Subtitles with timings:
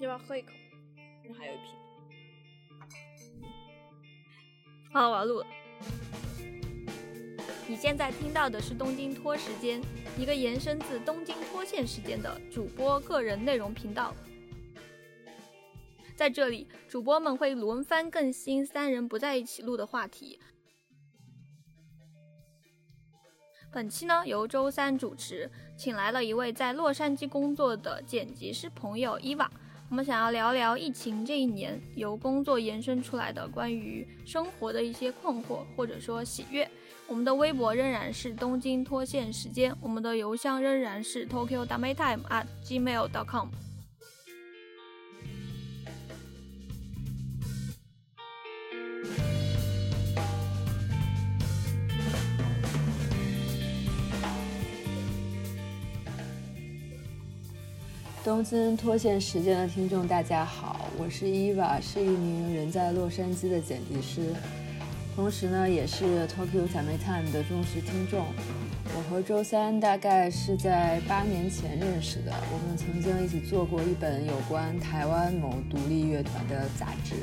[0.00, 0.48] 要不要喝一口？
[1.38, 1.66] 还有一瓶。
[4.92, 5.46] 好，我要录了。
[7.68, 9.80] 你现在听到的是东京拖时间，
[10.18, 14.14] 一个延伸自东京脱线时间的主播个人内容频道。
[16.16, 20.40] 在这里，主播们会轮番更新三人不在一起录的话题。
[23.70, 29.48] 本期呢，由周三主持，请来了一位在洛杉矶工作的剪辑师朋友伊娃。
[29.90, 36.66] 我们想要聊聊疫情这一年由工作延伸出来的关于生活的一些困惑或者说喜悦。
[37.08, 43.48] 我们的微博仍然是东京脱线时间，我们的邮箱仍然是 tokyo damaytime at gmail.com。
[58.22, 64.34] 东京脱线时间的听众，大家好，我是伊娃，是一名人在洛杉矶的剪辑师，
[65.16, 68.26] 同时呢，也是 Tokyo Time Time 的忠实听众。
[68.94, 77.14] 我和周三大概是在八年前认识的，我们曾经一起做过一本有关台湾某独立乐团的杂志。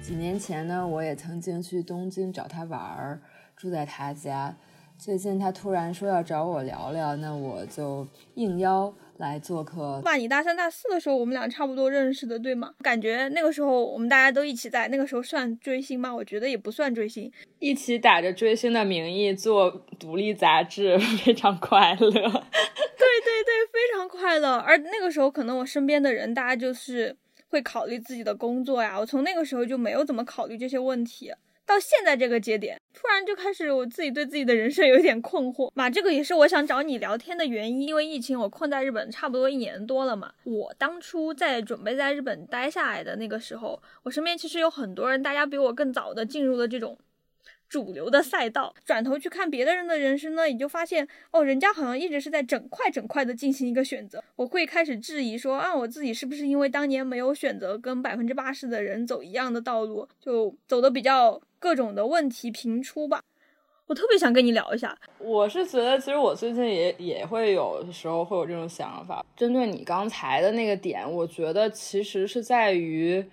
[0.00, 3.20] 几年前呢，我也曾经去东京找他玩儿，
[3.56, 4.54] 住在他家。
[4.96, 10.00] 最近他突然说要找我聊聊，那我就应邀来做客。
[10.04, 12.74] 哇，你大三大四的时候，我们俩差不多认识的，对吗？
[12.82, 16.12] 感觉那个时候我们大家都一起在，那个时候算追星吗？
[16.12, 22.10] 我觉得也不算追星，一起打着追星的名义做独立杂志， 非常快乐。
[22.10, 24.56] 对对对，非常快乐。
[24.56, 27.14] 而那个时候，可能我身边的人，大家就是
[27.48, 28.98] 会考虑自己的工作呀。
[28.98, 31.30] 我从那个时候就没有怎么考虑这些问题。
[31.70, 40.32] 到现在这个节点，突然就开始我自己对自己的人生有点困惑嘛，这个也是我想找你聊天的原因，因为疫情我困在日本差不多一年多了嘛。
[40.42, 46.98] 我当初在准备在日本待下来的那个时候，我身边其实有很多人，大家比我更早的进入了这种。
[47.68, 54.20] 主流的赛道，转头去看别的人的人生呢，你就发现哦，人家好像一直是在整块整块的进行一个选择。
[54.34, 63.22] 我会开始质疑说，啊，我自己是不是因为当年没有选择跟百分之八十的人走一样的道路，就走的比较各种的问题频出吧。
[63.86, 64.96] 我特别想跟你聊一下。
[65.18, 69.24] 我是觉得，其实我最近也也会有时候会有这种想法。
[69.36, 73.24] 针对你刚才的那个点，我觉得其实是在于，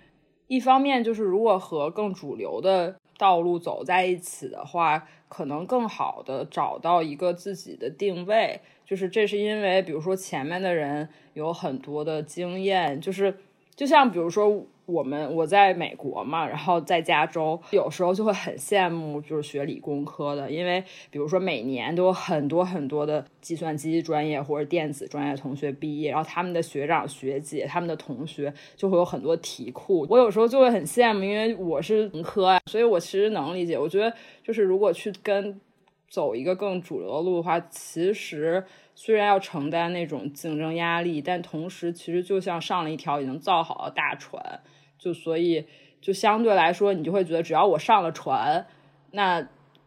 [0.46, 2.94] 一方面就是如果和更主流的。
[3.16, 8.60] 道路走在一起的话，可能更好的找到一个自己的定位。
[8.86, 13.36] 就是这是因为，比如说前面的人有很多的经验，就是
[13.74, 14.64] 就像比如说。
[14.88, 30.06] 我们我在美国嘛，然后在加州，有时候就会很羡慕就是学理工科的，因为比如说每年都有很多很多的计算机专业或者电子专业同学毕业，然后他们的学长学姐、他们的同学就会有很多题库。
[30.08, 33.78] 我有时候就会很羡慕，因为我是文科啊，所以我其实能理解。
[33.78, 34.10] 我觉得
[34.42, 35.60] 就是如果去跟
[36.08, 38.64] 走一个更主流的路的话，其实。
[39.00, 44.60] 虽然要承担那种竞争压力，但同时其实就像上了一条已经造好的大船，
[44.98, 45.64] 就所以
[46.00, 48.66] 就相对来说，你就会觉得只要我上了船，
[49.12, 49.40] 那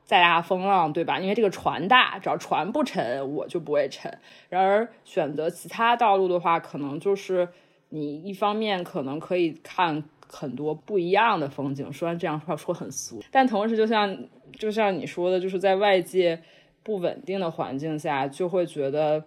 [0.04, 1.20] 再大风浪，对吧？
[1.20, 4.18] 因为这个船大，只要船不沉，我就不会沉。
[4.50, 7.50] 然而选择其他道路的话，可能就是
[7.90, 14.18] 你一方面可能可以看很多不一样的风景，虽然这样话说很俗，但同时就像
[14.58, 16.42] 就像你说的，就是在外界。
[16.84, 19.24] 不稳定的环境下，就会觉得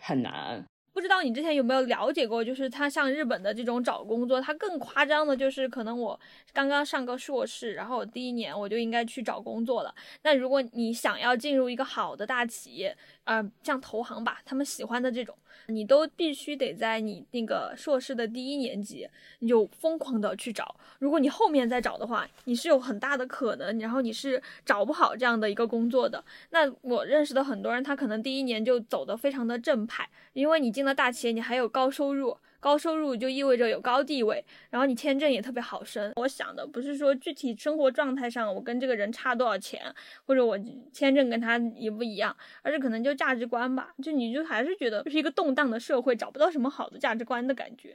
[0.00, 0.64] 很难。
[0.94, 6.18] 不知道你之前有没有了解过，就是他像日本的这种找工作，他更夸张的就是，可能我
[6.52, 9.92] 刚刚上个硕士，然后第一年我就应该去找工作了。
[10.22, 15.36] 那如果你想要进入一个好的大企业，呃，像投行吧，他们喜欢的这种。
[15.68, 19.08] 你都必须得在你那个硕士的第一年级，
[19.38, 20.76] 你就疯狂的去找。
[20.98, 26.22] 如果你后面再找的话，你是有很大的可能，然后你是找不好这样的一个工作的。
[26.50, 32.36] 那我认识的很多人，他可能第一年就走的非常的正派，因为你进了大企业，你还有高收入。
[32.64, 36.10] 高收入就意味着有高地位，然后你签证也特别好申。
[36.16, 39.94] 我想的不是说具体生活状态上我跟这个人差多少钱，
[40.24, 40.58] 或者我
[40.90, 43.92] 签证跟他一不一样，而是可能就价值观吧。
[44.02, 47.94] 就你就还是觉得是一个动荡的社会，找不到什么好的价值观的感觉。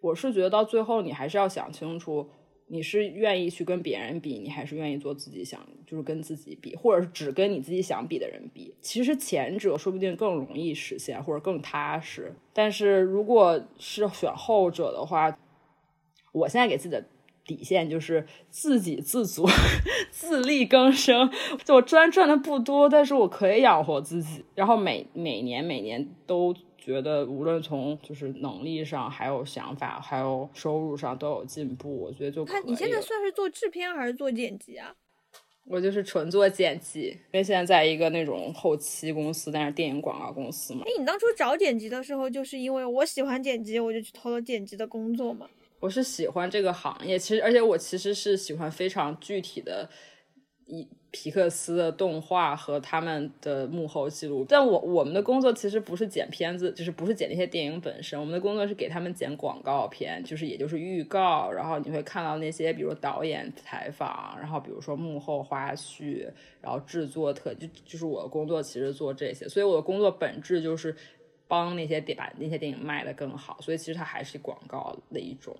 [0.00, 2.30] 我是觉得到最后你还是要想清楚。
[2.72, 8.72] 你是愿意去跟别人比，你还是愿意做自己想，就是跟自己比，或者是只跟你自己想比的人比？
[8.80, 12.32] 其实前者说不定更容易实现，或者更踏实。
[12.52, 15.36] 但是如果是选后者的话，
[16.32, 17.04] 我现在给自己的
[17.44, 19.44] 底线就是自给自足、
[20.12, 21.28] 自力更生。
[21.64, 31.94] 就我虽然赚的不多，但是我可以养活自己，然后每每年每年都觉得无论从就是能力上，还有想法，还有收入上都有进步。
[31.94, 34.94] 我觉得就看你现在算是做制片还是做剪辑啊？
[35.66, 40.82] 我就是纯做剪辑，因为现在在一个那种后期公司，但是电影广告公司嘛。
[40.86, 45.46] 哎，你当初找剪辑的时候，就是因为我喜欢剪辑，我就去投了剪辑的工作嘛。
[45.78, 49.88] 我是喜欢这个行业，其实而且我其实是喜欢非常具体的。
[50.70, 66.28] 一皮克斯的动画和他们的幕后记录，但我我们的工作其实不是剪片子，就是不是剪那些电影本身，我们的工作是给他们剪广告片，就是也就是预告，然后你会看到那些比如导演采访，然后比如说幕后花絮，
[66.60, 70.94] 然后制作特就就是我的工作其实做这些，所以我的工作本质就是
[71.48, 75.56] 帮那些电把那些电影卖得更好，所以其实它还是广告的一种。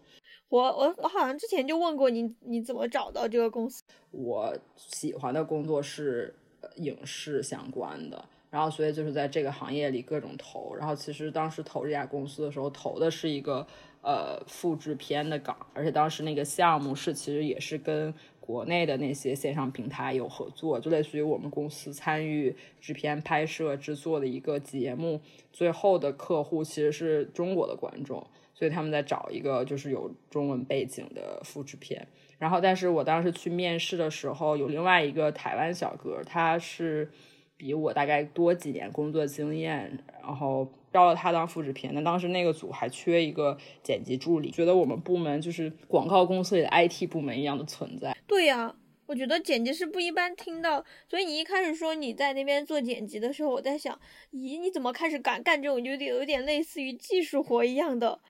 [0.50, 3.84] 我我我好像之前就问过你，你怎么找到这个公司？
[4.10, 6.34] 我喜欢的工作是
[6.76, 10.74] 影视相关的，然后所以就是在这个行业里各种投。
[10.74, 13.64] 然后其实当时投这家公司的时候，投的是一个
[14.02, 25.20] 呃复制片的岗，而且当时那个项目是其实也是跟国内的那些线上平台有合作，就类似于我们公司参与制片拍摄制作的一个节目，
[25.52, 28.26] 最后的客户其实是中国的观众。
[28.60, 32.06] 所以他们在找一个就是有中文背景的复制片，
[32.38, 37.10] 然后但是我当时去面试的时候，有另外一个台湾小哥，他是
[37.56, 41.94] 比我大概多几年工作经验，然后招了他当复制片。
[41.94, 48.14] 那当时那个组还缺一个剪辑助理，觉得我们部门就是广告公司里的 IT 部门一样的存在。
[48.26, 48.76] 对呀，
[49.06, 53.98] 我觉得剪辑师不一般听到，所以你一开始说你在那边做剪辑的时候，我在想，
[54.32, 58.20] 咦，你怎么开始干干这种有点有点类似于技术活一样的？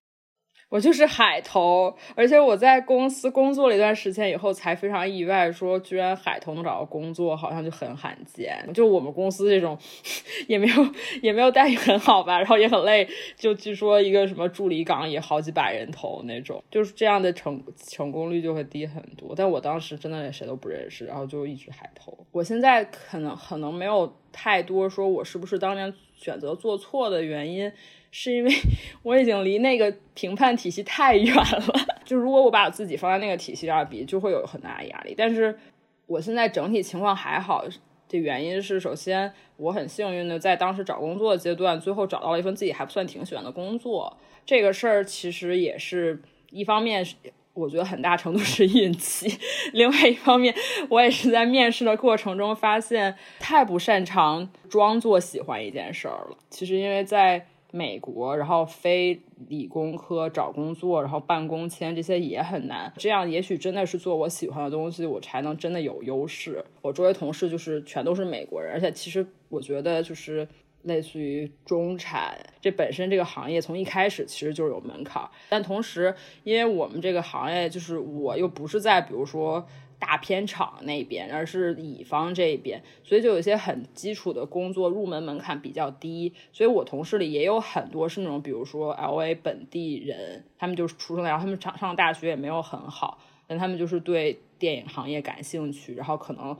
[0.70, 8.56] 我就是海投，而且我在公司工作了一段时间以后，才非常意外，说居然海投能找到工作，好像就很罕见。
[8.72, 9.76] 就我们公司这种，
[10.46, 10.75] 也没有
[11.22, 13.08] 也没有待遇很好吧，然后也很累。
[13.37, 19.34] 就据说一个什么助理岗也好几百人投那种，就是这样的成成功率就会低很多。
[19.37, 22.17] 但我当时真的谁都不认识，然后就一直海投。
[22.31, 27.72] 我现在可能可能没有太多说我是不是当年选择做错的原因。
[28.10, 28.52] 是因为
[29.02, 31.74] 我已经离那个评判体系太远了，
[32.04, 35.14] 就如果我把我自己放在那个体系上比，就会有很大的压力。
[35.16, 35.58] 但是
[36.06, 37.64] 我现在整体情况还好，
[38.08, 44.18] 的原因是，首先我很幸运的在当时找工作阶段，最后找到了一份自己还不算挺喜欢的工作。
[44.44, 46.20] 这个事儿其实也是
[46.50, 47.06] 一方面，
[47.54, 49.28] 我觉得很大程度是 运气；
[49.72, 50.52] 另外一方面，
[50.88, 56.36] 我也是在面试的过程中发现太不擅长装作喜欢一件事儿了。
[56.48, 62.93] 其实因为在美国，然后非理工科找工作，然后办公签这些也很难。
[62.96, 66.64] 这样也许真的是做我喜欢的东西，我才能真的有优势。
[66.82, 70.46] 我周围同事就是全都是美国人，而且其实我觉得就是
[70.82, 75.28] 类似于中产，这本身这个行业从一开始其实就是有门槛。
[75.49, 76.14] 但同时，
[76.44, 79.67] 因为我们这个行业就是我又不是在比如说。
[80.00, 86.35] 大片场那边，而是乙方这一边，所以就有一些很基础的工作入门门槛比较低。
[86.52, 96.56] 所以我同事里也有很多是那种，比如说 L A 本地人，他们就是出生的，然后他们上上大学也没有很好，但他们就是对电影行业感兴趣，然后可能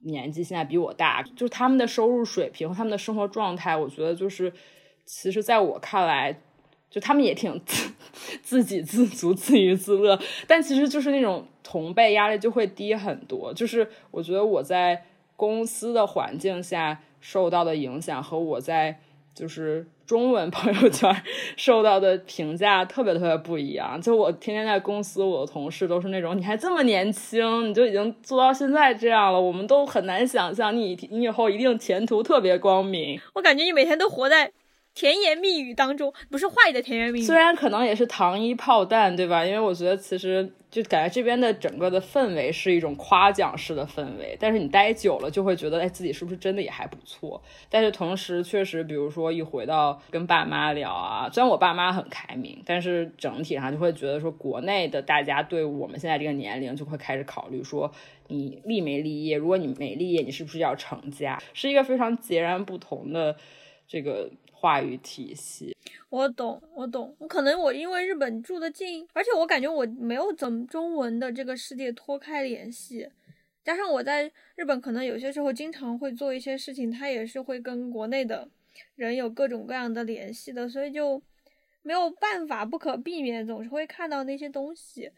[0.00, 4.52] 年纪现在比我大，就是他们的收入水平和、他们的生活状态，我觉得就是，
[5.04, 6.40] 其实在我看来。
[6.90, 7.92] 就他们也挺 自
[8.42, 13.54] 自给自足、自娱自乐，但其实就是那种同辈压力就会低很多。
[13.54, 15.04] 就是我觉得我在
[15.36, 18.98] 公司的环境下受到的影响和我在
[19.32, 21.14] 就是中文朋友圈
[21.56, 24.00] 受到的评价特别特别不一样。
[24.02, 33.20] 就我天天在公司，我的同事都是那种你还这么年轻，你就已经做到现在这样了，我们都很难想象你你以后一定前途特别光明。
[33.34, 34.50] 我感觉你每天都活在。
[34.94, 39.44] 甜言蜜语当中不是坏的甜言蜜语，虽然可能也是糖衣炮弹，对吧？
[39.44, 47.40] 因为我觉得其实就感觉这边的整个的氛围是一种夸奖式的氛围，但是你待久了就会觉得，哎，自己是不是真的也还不错？
[47.70, 57.90] 但是同时，确实，比如说一回到跟爸妈聊啊，虽然我爸妈很开明，但是整体上就会觉得说，国内的大家对我们现在这个年龄就会开始考虑说，
[58.26, 59.36] 你立没立业？
[59.36, 61.40] 如果你没立业，你是不是要成家？
[61.54, 63.36] 是一个非常截然不同的
[63.86, 64.28] 这个。
[64.60, 65.74] 话语体系，
[66.10, 67.16] 我懂，我懂。
[67.26, 73.08] 可能我因为日本住的近，而且我感觉我没有怎么中文的这个世界脱开联系，
[73.64, 78.46] 加上我在日本可能有些时候经常会做一些事情，他也是会跟国内的
[78.96, 81.22] 人有各种各样的联系的，所以就
[81.80, 85.10] 没有办法，不可避免总是会看到那些东西。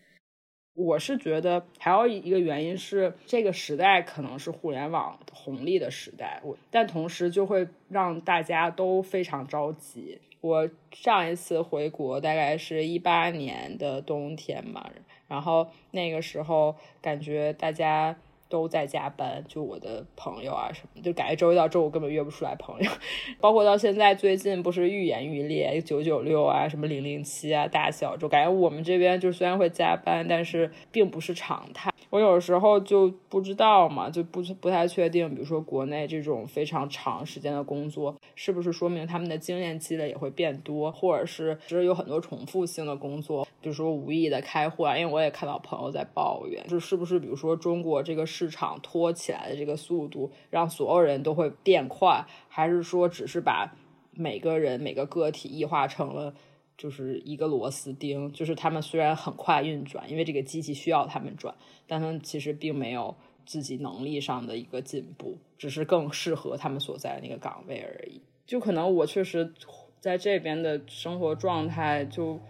[0.74, 10.20] 我是觉得还有一个原因是，这个时代可能是互联网红利的时代，我但同时就会让大家都非常着急。
[10.40, 14.90] 我上一次回国大概是一八年的冬天嘛，
[15.28, 18.16] 然后那个时候感觉大家。
[18.52, 22.90] 都在加班，就我的朋友啊什么，就感觉周一到周五根本约不出来朋友。
[23.40, 31.91] 包括到现在最近不是愈演愈烈，九九六啊，什么零零七啊，大小周，感觉我们这边就虽然会加班，但是并不是常态。
[32.12, 44.98] 我有时候就不知道嘛，就不不太确定，比如说国内这种非常长时间的工作，是不是说明他们的经验积累也会变多，或者是其实有很多重复性的工作，比如说无意的开会啊。
[44.98, 53.74] 因为我也看到朋友在抱怨，就是不是比如说中国这个市场拖起来的这个速度，让所有人都会变快，还是说只是把
[54.10, 56.34] 每个人每个个体异化成了？
[56.82, 61.54] 就是一个螺丝钉，就是他们虽然很快运转，因为这个机器需要他们转，
[61.86, 63.14] 但他们其实并没有
[63.46, 68.20] 自己能力上的一个进步，只是更适合他们所在的那个岗位而已。
[68.44, 69.54] 就可能我确实
[70.00, 72.40] 在这边的生活状态，就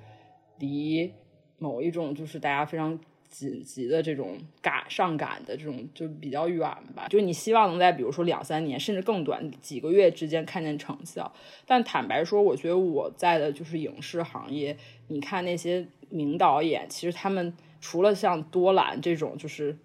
[0.59, 1.13] 离
[1.59, 2.99] 某一种就是大家非常。
[3.33, 6.61] 紧急的这种赶上赶的这种就比较远
[6.95, 11.33] 吧，就你希望能在比如说两三年甚至更短几个月之间看见成效。
[11.67, 14.77] 但坦白说，我觉得我在的就是影视行业，
[15.09, 19.79] 你看那些名导演，其实他们除了像多兰这种，就是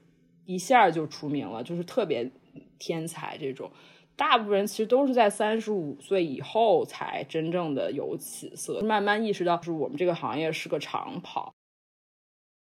[0.45, 2.29] 一下就出名了，就是特别
[2.77, 3.71] 天才这种，
[4.17, 11.53] 大部分人其实都是在三十五岁以后才真正的有起色，慢慢意识到是我们这个行业是个长跑。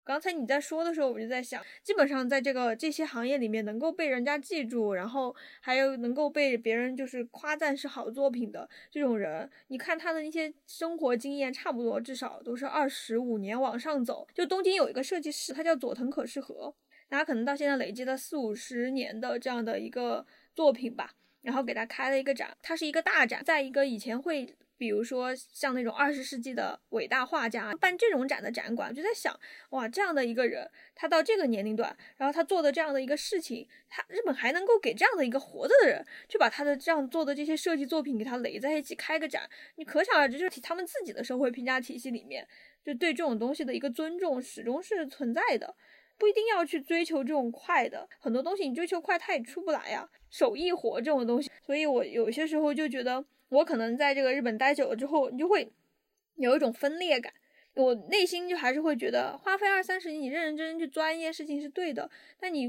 [0.06, 14.28] 刚才你在说的时候，我就在想，基本上在这个这些行业里面，能够被人家记住，然后还有能够被别人就是夸赞是好作品的这种人，你看他的那些生活经验，差不多至少都是二十五年往上走。
[14.32, 16.72] 就东京有一个设计师，他叫佐藤可士和，
[17.10, 21.10] 他可能到现在累积了四五十年的这样的一个作品吧，
[21.42, 24.56] 然后给他开了一个展，它是一个大展，在一个以前会。
[24.78, 29.38] 比如说像那种二十世纪的伟大画家办这种展的展馆，就在想，
[29.70, 42.46] 哇，这样的一个人，他到这个年龄段，然后他做的这样的一个事情，他日本还能够给这样的一个活着的人，去把他的这样做的这些设计作品给他垒在一起开个展，你可想而知，就是他们自己的社会评价体系里面，
[42.84, 45.74] 就对这种东西的一个尊重始终是存在的，
[46.18, 53.24] 不一定要去追求这种快的，很多东西你追求快，它也出不来呀，手艺活这种东西，所以我有些时候就觉得。
[53.48, 55.70] 我可能在这个日本待久了之后，你就会
[56.36, 57.32] 有一种分裂感。
[57.74, 62.10] 我内心就还是会觉得，花费二三十年，你认认真真去钻一件事情是对的。
[62.40, 62.66] 但你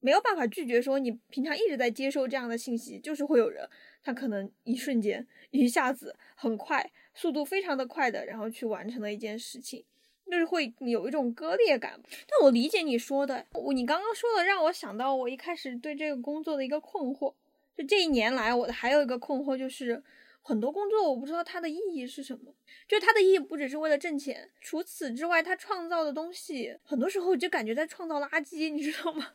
[0.00, 3.68] 没有办法拒绝说，你平常一直在接受这样的信息，就是会有人，
[4.02, 9.84] 他可能一瞬间、一下子、很快、速度非常的快的，然后去完成了一件事情，
[10.28, 12.00] 就是会有一种割裂感。
[12.02, 17.34] 但我理解你说的，我你刚刚说的让我想到我一开始对这个工作的一个困惑。
[17.80, 20.02] 就这一年来，我的还有一个困惑就是，
[20.42, 22.54] 很多工作我不知道它的意义是什么。
[22.86, 29.22] 就它的意义不只是为了挣钱，除此之外，它创造的东西很多时候就感觉在创造垃圾，你知道吗？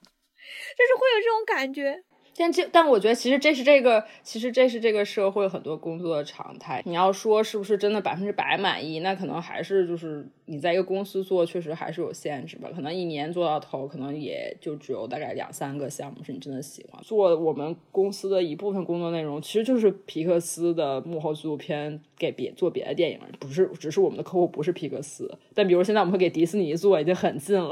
[0.77, 2.03] 就是会有这种感觉。
[2.37, 6.81] 但这，但我觉得其实这是这个，其实这是这个社会很多工作的常态。
[6.85, 12.69] 你要说是不是真的百分之百满意，那可能还是就是你在一个公司做，确实还是有限制吧。
[12.75, 17.35] 可能一年做到头，可能也就只有大概两三个项目是你真的喜欢做。
[17.37, 25.37] 我们公司的一部分工作内容，其实就是皮克斯的幕后纪录片给别做别的电影，不是，只是我们的客户不是皮克斯。
[25.53, 27.71] 但比如现在我们会给迪士尼做，已经很近了。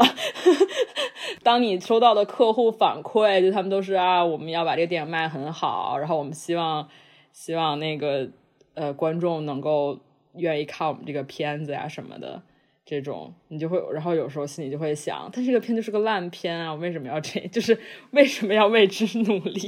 [1.41, 6.87] 当你收到的客户反馈，就他们都是啊，我们要把这个电影卖很好，然后我们希望
[7.31, 8.29] 希望那个
[8.75, 9.99] 呃观众能够
[10.35, 12.43] 愿意看我们这个片子呀什么的，
[12.85, 17.79] 这种你就会，然后有时候心里就会想，他这个片就是个烂片啊，为什么要这， 就是
[18.11, 19.61] 为什么要为之努力？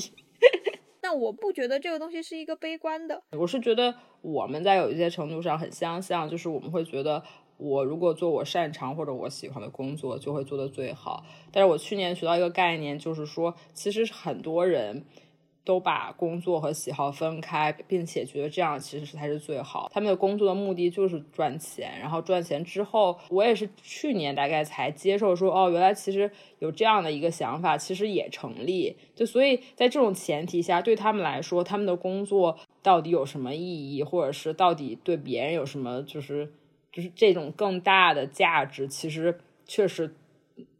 [1.01, 7.23] 但我不觉得这个东西是一个悲观的，我是觉得我们在有一些程度上很相像，就是我们会觉得。
[7.57, 11.23] 我如果做我擅长或者我喜欢的工作，就会做得最好。
[11.51, 15.05] 但是我去年学到一个概念，就是说，其实很多人
[15.63, 19.89] 都把工作和喜好分开，并且觉得这样其实是才是最好。
[19.93, 28.97] 他们的工作的目的就是赚钱，然后赚钱之后，我也是去年大概才接受说，哦，原来其实有这样的一个想法，其实也成立。
[29.15, 36.51] 就所以在这种前提下，对他们来说，他们的工作到底有什么意义，或者是到底对别人有什么就是。
[36.95, 40.15] 就是这种更大的价值，其实确实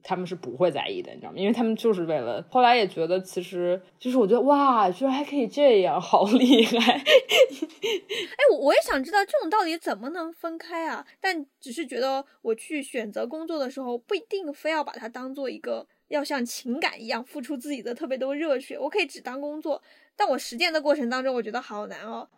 [0.02, 1.38] 他们是不会在意的，你知道吗？
[1.38, 2.42] 因为他们就是为了。
[2.50, 6.80] 后来也觉得，其实就是我觉得哇，居然还可以这样，好厉害！
[7.04, 11.06] 哎，我我也想知道这种到底怎么能分开啊？
[11.20, 18.80] 但只是觉得我去选择工作的时候，不一定非要把它当做一个要像情感一样付出自己的特别多热血。
[18.80, 19.84] 我可以只当工作，
[20.16, 22.30] 但我实践的过程当中，我觉得好难哦。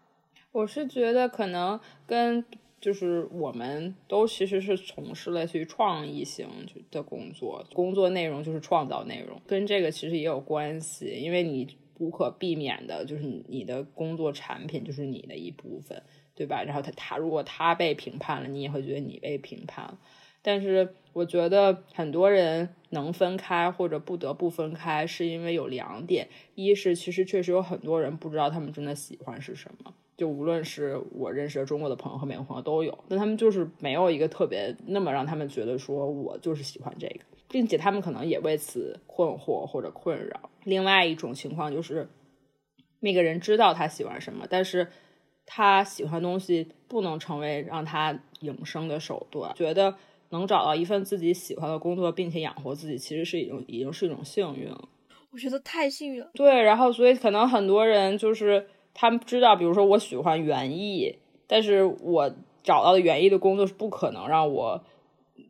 [0.54, 2.44] 我是觉得可能跟
[2.88, 6.48] 就是我们都其实是从事类似于创意型
[6.90, 11.68] 的工作，工作内容就是创造内容，跟这个其实也有关系，因为你
[11.98, 16.02] 不可避免的就是你的工作产品就是你的一部分，
[16.34, 16.64] 对吧？
[16.64, 20.00] 然后他他如果他被评判了，你也会觉得你被评判了。
[20.42, 29.94] 但是我觉得很多人能分开或者不得不分开，是因为有两点：一是其实确实有很多人不知道他们真的喜欢是什么。
[30.18, 40.50] 就无论是我认识的中国的朋友和美国朋友都有，但他们就是没有一个特别那么让他们觉得说我就是喜欢这个，并且他们可能也为此困惑或者困扰。
[40.64, 42.10] 另外一种情况就是，
[43.00, 44.88] 那个人知道他喜欢什么，但是
[45.46, 49.54] 他喜欢东西不能成为让他营生的手段。
[49.54, 49.96] 觉得
[50.30, 54.90] 能找到一份自己喜欢的工作，并且养活自己，其实是已经已经是一种幸运了。
[55.32, 56.32] 我觉得太幸运了。
[56.34, 58.68] 对，然后所以可能很多人就是。
[59.00, 64.84] 他们知道，比如说我喜欢园艺，但是我找到的园艺的工作是不可能让我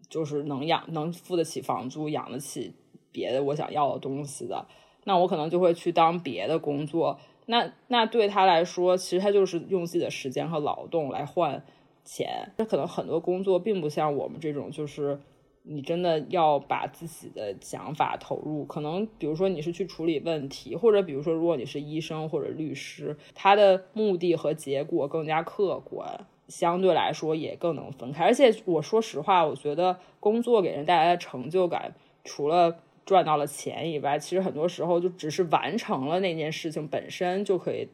[0.10, 2.74] 就是能养能付得起房租，养得起
[3.14, 4.68] 别的我想要的东西的。
[5.06, 7.18] 那我可能就会去当别的工作。
[7.46, 11.64] 那那对他来说，其实他就是用自己的时间和劳动来换
[12.04, 12.52] 钱。
[12.58, 15.22] 那可能很多工作并不像我们这种，就是。
[15.70, 28.24] 你真的要把自己的想法投入，可能比如说你是去处理问题，或者比如说如果你是医生或者律师，他的目的和结果更加客观，相对来说也更能分开。
[28.24, 31.94] 而且我说实话，我觉得工作给人带来的成就感，
[32.24, 37.90] 除了赚到了钱以外，其实很多时候就只是完成了那件事情本身就可以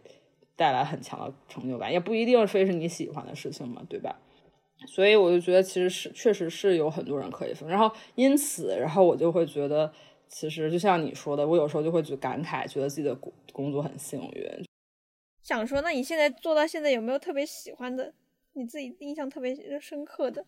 [0.56, 4.20] 带来很强的成就感，也不一定非是你喜欢的事情嘛，对吧？
[4.86, 9.92] 所以我就觉得，其实是确实是有很多人可以分，然后因此，然后我就会觉得，
[10.28, 14.66] 其实就像你说的，我有时候就会去感慨，觉得自己的工工作很幸运。
[15.42, 18.14] 想说，那你现在做到现在有没有特别喜欢的，
[18.54, 20.46] 你自己印象特别深刻的？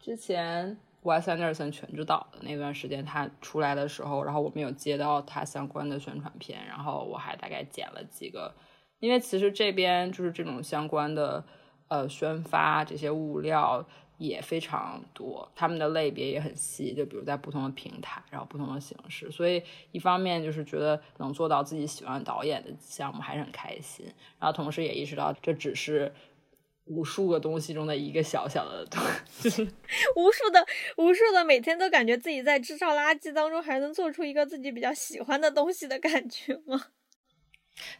[0.00, 8.54] 之前 Wes Anderson 全知道的那段时间，他出来的时候，然后我们有接到他相关的宣传片，然后我还大概剪了几个，
[9.00, 11.44] 因为其实这边就是这种相关的。
[11.92, 24.06] 呃，宣发这些物料也非常多，他们的类别也很细，就比如在不同的平台，然后不同的形式，所以一方面就是觉得能做到自己喜欢导演的项目还是很开心，
[24.38, 26.10] 然后同时也意识到这只是
[26.86, 28.86] 无数个东西中的一个小小的，
[29.42, 29.62] 就 是
[30.16, 30.64] 无数的
[30.96, 36.86] 无数的每天都感觉自己在制造垃圾当中，还能做出一个自己比较喜欢的东西的感觉吗？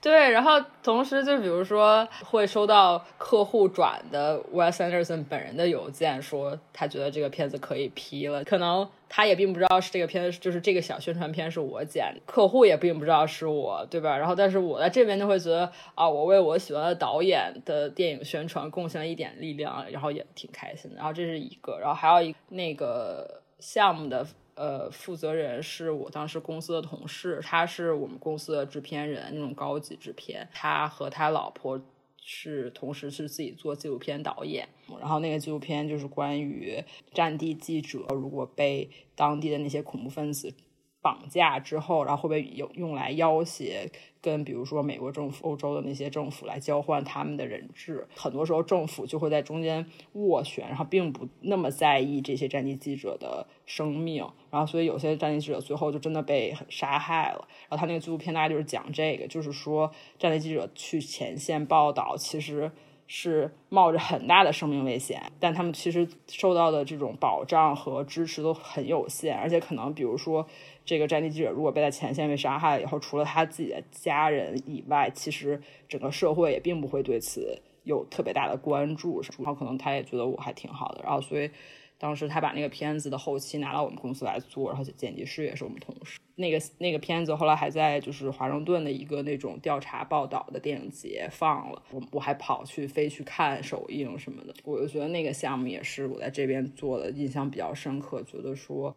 [0.01, 8.43] 对，然后同时就比如说会收到客户转的 Wes Anderson 本人的邮件，说他觉得这个片子可以批了。
[8.43, 14.19] 可能他也并不知道是这个片子，就是这个小宣传片是我剪，客户也并不知道是我，对吧？
[14.19, 20.97] 然后但是我在这边就会觉得啊，我为我喜欢的导演的电影宣传贡献了一点力量，然后也挺开心的。
[20.97, 24.27] 然后这是一个，然后还有一那个项目的。
[24.55, 30.49] 呃，负责人是我当时公司的同事，他是我们公司的制片人，那种高级制片。
[30.53, 31.81] 他和他老婆
[32.23, 34.69] 是同时是自己做纪录片导演，
[35.01, 40.55] 然后那个纪录片就是关于战地记者如果被当地的那些恐怖分子。
[41.03, 48.07] 绑架之后，然后会不会有用来要挟跟比如说美国政府、欧洲的那些政府来交换他们的人质？
[48.17, 49.85] 很多时候政府就会在中间
[50.15, 57.49] 斡旋，然后并不那么在意这些战地记者的生命，然后所以有些战地记者最后就真的被杀害了。
[57.69, 62.71] 然后他那个纪录片大概就是讲这个，就是说战地记者去前线报道，其实。
[63.15, 70.47] 是冒着很大的生命危险，但他们其实受到的这种保障和支持都很有限，而且可能比如说
[70.85, 79.23] 这个战地记者如果被在前线被杀害了以后，除了他自己的家人以外，其实整个社会也并不会对此有特别大的关注。
[79.39, 81.51] 然后可能他也觉得我还挺好的，然后所以。
[81.99, 86.19] 当时他把那个片子的后期拿到我们公司来做，然后剪辑师也是我们同事。
[86.35, 94.53] 那个那个片子后来还在就是华盛顿的一个那种调查报道的电影节放了，我我还跑去飞去看首映什么的。
[94.65, 98.21] 我就觉得那个项目也是我在这边做的，印象比较深刻。
[98.25, 98.93] 觉得说，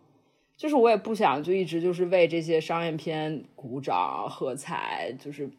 [0.57, 5.49] 就是我也不想就一直就是为这些商业片鼓掌喝彩，就是。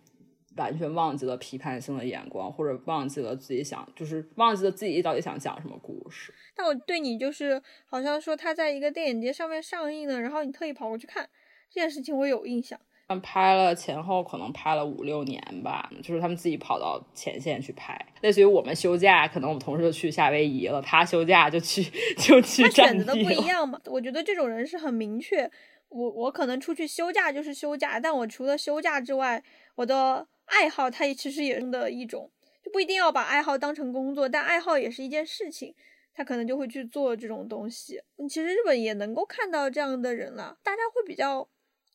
[0.56, 6.32] 完全忘记了批判性的眼光，或者忘记了自己想，就是忘记了自己到底想讲什么故事。
[6.54, 11.28] 但我对你就是好像说他在一个电影节上面上映了，然后你特意跑过去看
[11.70, 12.80] 这件事情，我有印象。
[13.23, 21.83] 拍了前后可能拍了五六年吧，就是他们自己跑到前线去拍，类似于我们休假，可能我们同事就去夏威夷了，他休假就去
[22.16, 22.62] 就去。
[22.62, 23.81] 他选择的不一样嘛？
[23.85, 25.51] 我觉得这种人是很明确，
[25.88, 30.27] 我我可能出去休假就是休假，但我除了休假之外，我的。
[30.49, 32.31] 爱好，它也其实也是的一种，
[32.64, 35.75] 就不一定要把爱好当成工作，但爱好也是一件事情，
[36.14, 38.01] 他可能就会去做这种东西。
[38.29, 41.49] 其实日本也能够看到这样的人了，大家会比较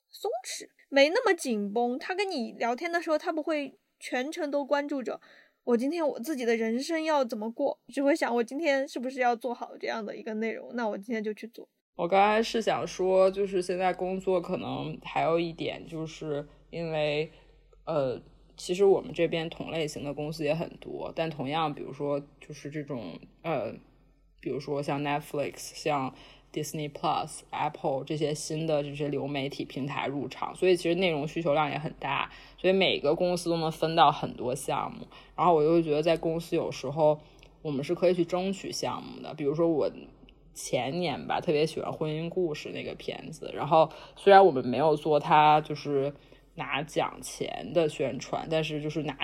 [0.10, 1.97] 松弛，没那么紧绷。
[1.97, 5.19] 他跟你聊天的时候，他不会全程都关注着
[5.63, 11.67] 我今天我自己的人生要怎么过，只会想我今天是不是要做好这样的一个内容，那我今天就去做。
[11.95, 17.32] 我刚才是想说，就是现在工作可能还有一点，就是因为
[17.86, 18.21] 呃。
[18.58, 23.73] 其实我们这边同类型的公司也很多，但同样，比如说就是这种呃，
[24.39, 26.13] 比如说像 Netflix、像
[26.53, 35.07] Disney Plus、Apple 这些新的这些流媒体平台入场，所以其实内容需求量也很大，所以每个公司都能分到很多项目。
[35.35, 37.19] 然后我又觉得在公司有时候
[37.61, 39.89] 我们是可以去争取项目的，比如说我
[40.53, 46.13] 前年吧特别喜欢婚姻故事那个片子，然后虽然我们没有做它，就是。
[46.55, 49.15] 拿奖钱的宣传，但是就是拿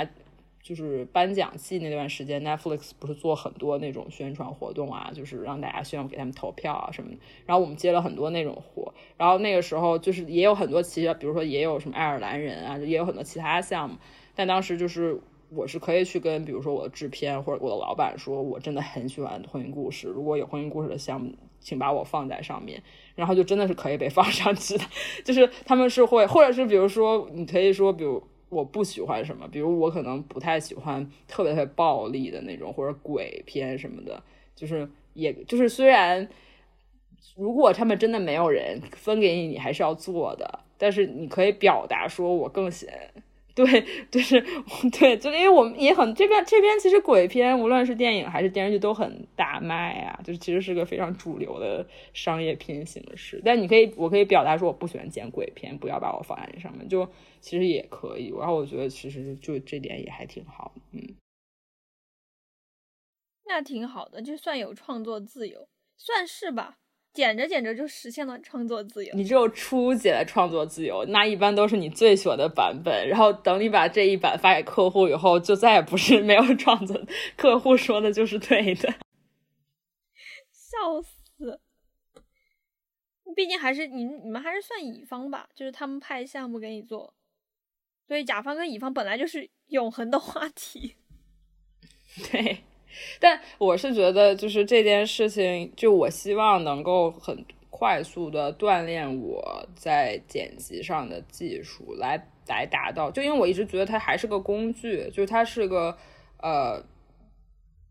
[0.68, 7.18] 就是颁奖季那段时间，Netflix 不是做很多那种宣传活动啊，就是让大家希望给他们投票啊什么的。
[7.46, 13.96] 然后我们接了很多那种活，然后那个时候就是也有很多其他，比如说也有什么爱尔兰人啊，也有很多其他项目。
[14.36, 15.18] 但当时就是
[15.50, 22.84] 我是可以去跟比如说我的制片或者我的老板说，我真的很喜欢婚姻故事，如果有婚姻故事的项目，请把我放在上面。
[23.16, 24.84] 然后就真的是可以被放上去的，
[25.24, 34.24] 就是他们是会，或者是比如说，你可以说，比如我不喜欢什么，比如我可能不太喜欢特别特别暴力的那种，或者鬼片什么的，
[34.56, 36.28] 就是也就是虽然
[37.36, 42.88] 如果他们真的没有人分给你，你还是要做的，但是你可以表达说我更喜。
[43.66, 44.40] 对，就是
[44.92, 53.42] 对，就因为我们也很这边这边其实鬼片，无论是电影还是电视剧都很大卖啊，就是其实是个非常主流的商业片形式。
[53.44, 57.10] 但你可以，我可以表达说我不喜欢剪鬼片，不要把我放在那上面，就
[57.42, 58.32] 其实也可以。
[58.38, 61.16] 然后我觉得其实就这点也还挺好，嗯，
[63.48, 65.68] 那挺好的，就算有创作自由，
[65.98, 66.78] 算是吧。
[67.18, 69.12] 剪着剪着就实现了创作自由。
[69.16, 73.10] 你只有初级的创作自由，那一般都是你最喜欢的版本。
[73.10, 76.96] 然后等你把这一版发给客户以后，就再也不是没有创作。
[77.36, 78.94] 客户说的就是对的。
[80.54, 81.60] 笑死！
[83.36, 87.16] 毕竟还是你你们还是算乙方吧，就是他们派项目给你做，
[88.08, 90.94] 所以甲方跟乙方本来就是永恒的话题。
[92.32, 92.60] 对。
[93.20, 103.12] 但我是觉得，就是这件事情，就我希望能够很快速的锻炼我在剪辑上的技术，来来达到。
[103.12, 105.98] 就因为我一直觉得它还是个工具，就是它是个
[106.42, 106.84] 呃，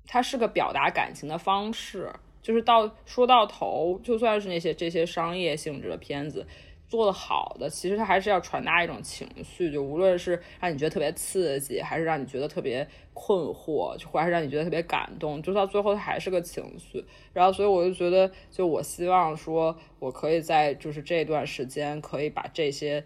[0.06, 2.12] 它是个表达感情的方式。
[2.42, 6.46] 就是到说到头，就算是那些这些商业性质的片子。
[6.88, 17.04] 做的好的，其实它还是要传达一种情绪，就无论是让你觉得特别刺激，还是让你觉得特别困惑，就或者是让你觉得特别感动，就到最后它还是个情绪。
[17.32, 23.04] 然后，所以我就觉得，就我希望说，我可以在就是这段时间，可以把这些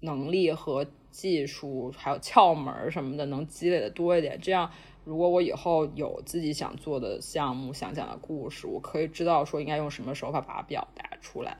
[0.00, 4.38] 能力和技术，还有窍门什么的，能积累的多一点。
[4.42, 4.70] 这样，
[5.04, 11.58] 如果我以后有自己想做的项目、想讲的故事，我可以知道说应该用什么手法把它表达出来。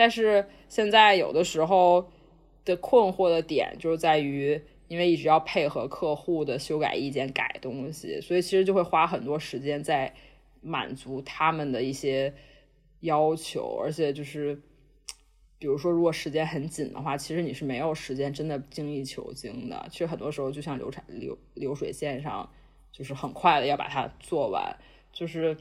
[0.00, 2.10] 但是现在有的时候
[2.64, 4.58] 的困惑的点就是在于，
[4.88, 10.14] 因为一直要配合客户的修改意见改东西，所以其实就会花很多时间在
[10.62, 12.32] 满足他们的一些
[13.00, 14.62] 要求，而且就是，
[15.58, 19.86] 比如说如果时间很紧的话，其实你是没有时间真的精益求精的。
[19.90, 22.50] 其实很多时候就像流产流流水线上，
[22.90, 24.78] 就是很快的要把它做完，
[25.12, 25.58] 就是。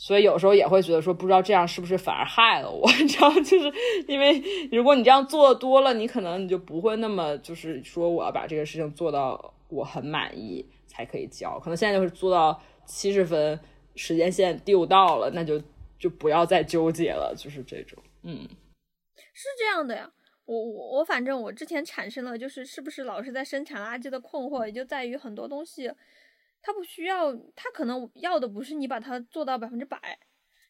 [0.00, 3.72] 所以有时候也会觉得说，不知道这样是不是反而害了我， 你知道，就是
[4.06, 13.58] 因为如果你这样做多了，你可能你就不会那么就是说我要把这个事情做到我很满意才可以交，可能现在就是做到七十分，
[13.96, 15.60] 时间线丢到了，那就
[15.98, 18.48] 就不要再纠结了，就是这种，嗯，
[19.34, 20.08] 是这样的呀，
[20.44, 25.90] 我我我反正我之前产生了就是是不是老是在生产垃圾的困惑，也就在于很多东西。
[26.60, 30.18] 他不需要，他可能要的不是你把它做到百分之百，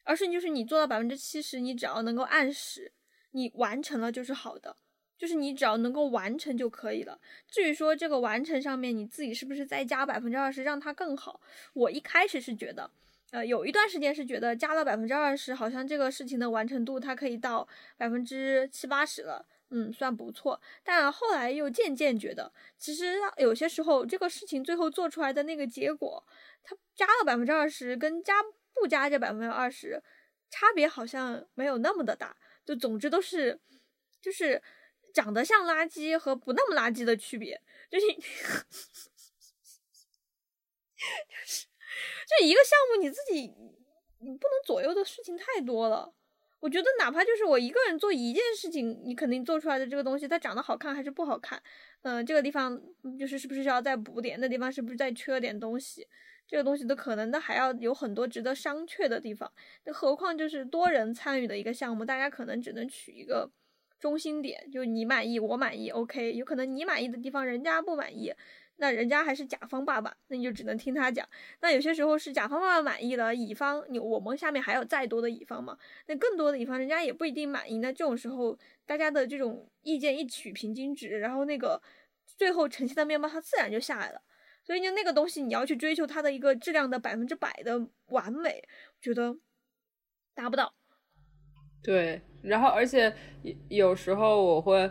[0.05, 2.93] 而是就是你做到百分之七十，你只要能够按时，
[3.33, 4.77] 你完成了就是好的，
[5.17, 7.19] 就是你只要能够完成就可以了。
[7.49, 11.41] 至于说这个完成上面你自己是不是再加百分之二十让它更好，
[11.73, 12.91] 我一开始是觉得，
[13.31, 19.45] 呃，有一段时间是觉得加了百分之二十，好像这个事情的完成度它可以到百分之七八十了。
[19.71, 26.25] 嗯，算不错，但后来又渐渐觉得，其实有些时候这个事情最后做出来的那个结果，
[26.63, 28.43] 它加了百分之二十，跟加
[28.75, 30.03] 不加这百分之二十，
[30.51, 32.37] 差别好像没有那么的大。
[32.65, 33.61] 就总之都是，
[34.23, 34.63] 就是
[35.13, 37.61] 长得像垃圾和不那么垃圾的区别。
[37.91, 38.07] 就是
[40.99, 41.67] 就是
[42.41, 43.49] 就一个项目你自己
[44.21, 46.13] 你不能左右的事情太多了。
[46.61, 51.63] 我觉得哪怕就是我一个人做一件事情，你肯定做出来的这个东西它长得好看还是不好看，
[52.03, 52.81] 嗯，这个地方
[53.19, 56.07] 就是是不是需要再补点，那地方是不是再缺点东西，
[56.47, 59.53] 这个东西的可能的还要有很多值得商榷的地方。
[59.85, 63.51] 那何况就是多人参与的一个项目，大家可能只能取一个。
[64.01, 66.33] 中心点就你满意，我满意，OK。
[66.35, 68.33] 有可能你满意的地方人家不满意，
[68.79, 71.29] 那人家还是甲方爸爸，那你就只能听他讲。
[71.61, 77.79] 那有些时候是甲方爸爸满意了，乙方你我们下面还有再多的乙方嘛，那更多的乙方人家也不一定满意。
[77.79, 81.83] 那这种时候大家的这种意见一取平均值，然后那个
[82.25, 84.23] 最后呈现的面包它自然就下来了。
[84.65, 88.63] 所以就那个东西你要去追求它的一个质量的百分之百的完美，
[89.01, 89.37] 觉得
[90.35, 90.75] 达不到。
[91.83, 93.15] 对，然后而且
[93.69, 94.91] 有时候我会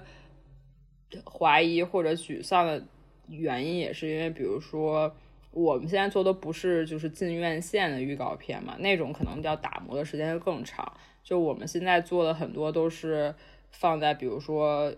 [1.26, 2.84] 怀疑或者沮丧的
[3.30, 5.16] 原因，也是因为，比如说
[5.52, 10.92] 我们现在做的不是就是进院线的预告片嘛，那种可能要打磨的时间更长。
[11.24, 13.34] 就我们现在做的很多都是
[13.72, 14.94] 放在比如说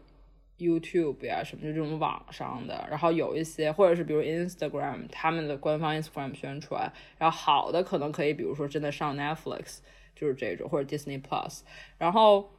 [0.58, 9.80] YouTube 呀什么就这种网上的，然后有一些或者是比如 Instagram 他们的官方 Instagram 宣传，然后好的可能可以比如说真的上 Netflix。
[10.16, 11.62] 就是这种或者 Disney Plus，
[11.98, 12.50] 然后，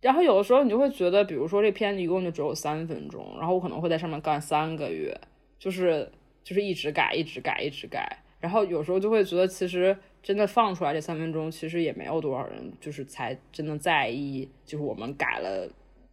[0.00, 5.14] 然后有的时候你就会觉得，比如说这片子一共就只有三分钟，然后我可能会在上面干三个月，
[5.58, 6.10] 就是
[6.42, 15.68] 就是一直改，一直改，一直改，然后有时候就会觉得，其实真的放出来这三分钟，其实也没有多少人就是才真的在意，就是我们改了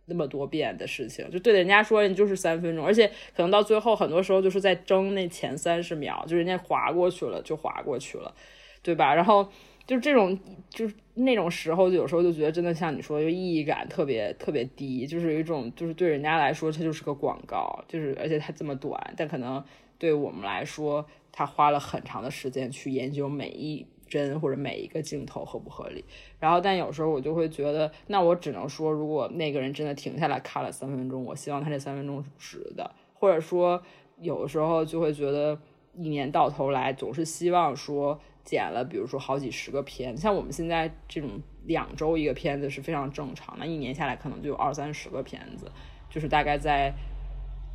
[0.06, 8.36] 那么多遍的事情，就对人家说你就是三分钟，而且可能到最后很多时候就是在争那前三十秒，就人家划过去了就划过去了，
[8.84, 9.16] 对吧？
[9.16, 9.50] 然后。
[9.88, 10.38] 就这种，
[10.70, 19.64] 就是那种时候，就有时候就觉得真的像你说，就意义感特别特别低，就是有一种，就是对人家来说，它就是个广告，就是而且它这么短，但可能
[19.98, 26.04] 对我们来说，他花了很长的时间去研究每一帧或者每一个镜头合不合理。
[26.38, 32.92] 然后，但有时候我就会觉得，那我只能说，如果那个人真的停下来看了三分钟，我希望他这三分钟是值的。
[33.14, 33.82] 或者说，
[34.20, 35.58] 有的时候就会觉得，
[35.96, 38.20] 一年到头来总是希望说。
[38.48, 43.58] 剪了，比如说好几十个片，像我们现在这种两周一个片子是非常正常。
[43.60, 45.70] 那一年下来可能就有二三十个片子，
[46.10, 46.94] 就是大概在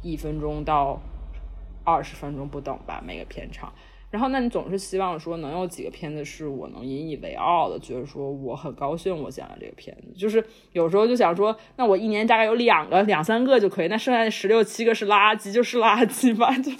[0.02, 0.98] 一分钟到
[1.84, 3.70] 二十分钟不等吧，每个片长。
[4.10, 10.12] 然后，那你总是希望说能有几个片子是我能引以为傲的，觉得说我很高兴我剪了这个片子。
[10.14, 16.70] 就是有时候就想说，那我一年大概有两个、两三个就可以，那剩下的十六七个是垃圾，就是垃圾吧，就。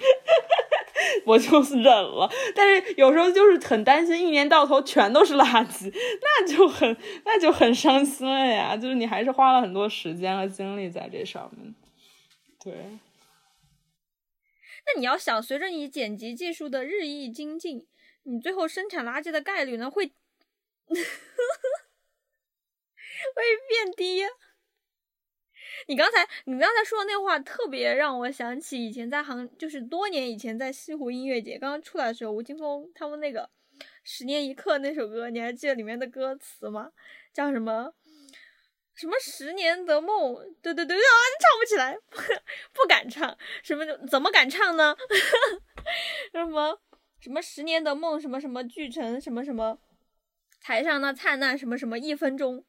[1.27, 8.77] 我就忍了，但是有时候就是很担心，一年到头全都是垃圾，那就很那就很伤心了呀。
[8.77, 11.75] 就是你还是花了很多时间和精力在这上面，
[12.63, 12.99] 对。
[14.85, 17.87] 那你要想，随着你剪辑技术的日益精进，
[18.25, 20.07] 你最后生产垃圾的概率呢会
[20.87, 20.97] 会
[23.69, 24.25] 变低。
[25.87, 33.43] 你刚才你刚才说的那话特别让我想起以前在杭，就是多年以前在西湖音乐节刚刚出来的时候，吴青峰他们那个
[34.05, 36.91] 《十年一刻》那首歌，你还记得里面的歌词吗？
[37.33, 37.93] 叫什么？
[38.95, 40.35] 什么十年的梦？
[40.61, 41.97] 对对对啊，唱不起来，
[42.75, 43.37] 不敢唱。
[43.63, 43.85] 什么？
[44.07, 44.95] 怎么敢唱呢？
[46.33, 46.79] 什么？
[47.19, 48.21] 什么十年的梦？
[48.21, 49.19] 什么什么聚成？
[49.19, 49.79] 什么什么？
[50.61, 52.65] 台上那灿烂什么什么一分钟？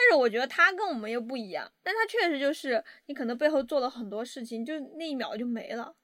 [0.00, 5.96] 但是我觉得他跟我们又不一样，但他确实就是你可能背后做了很多事情，就那一秒就没了，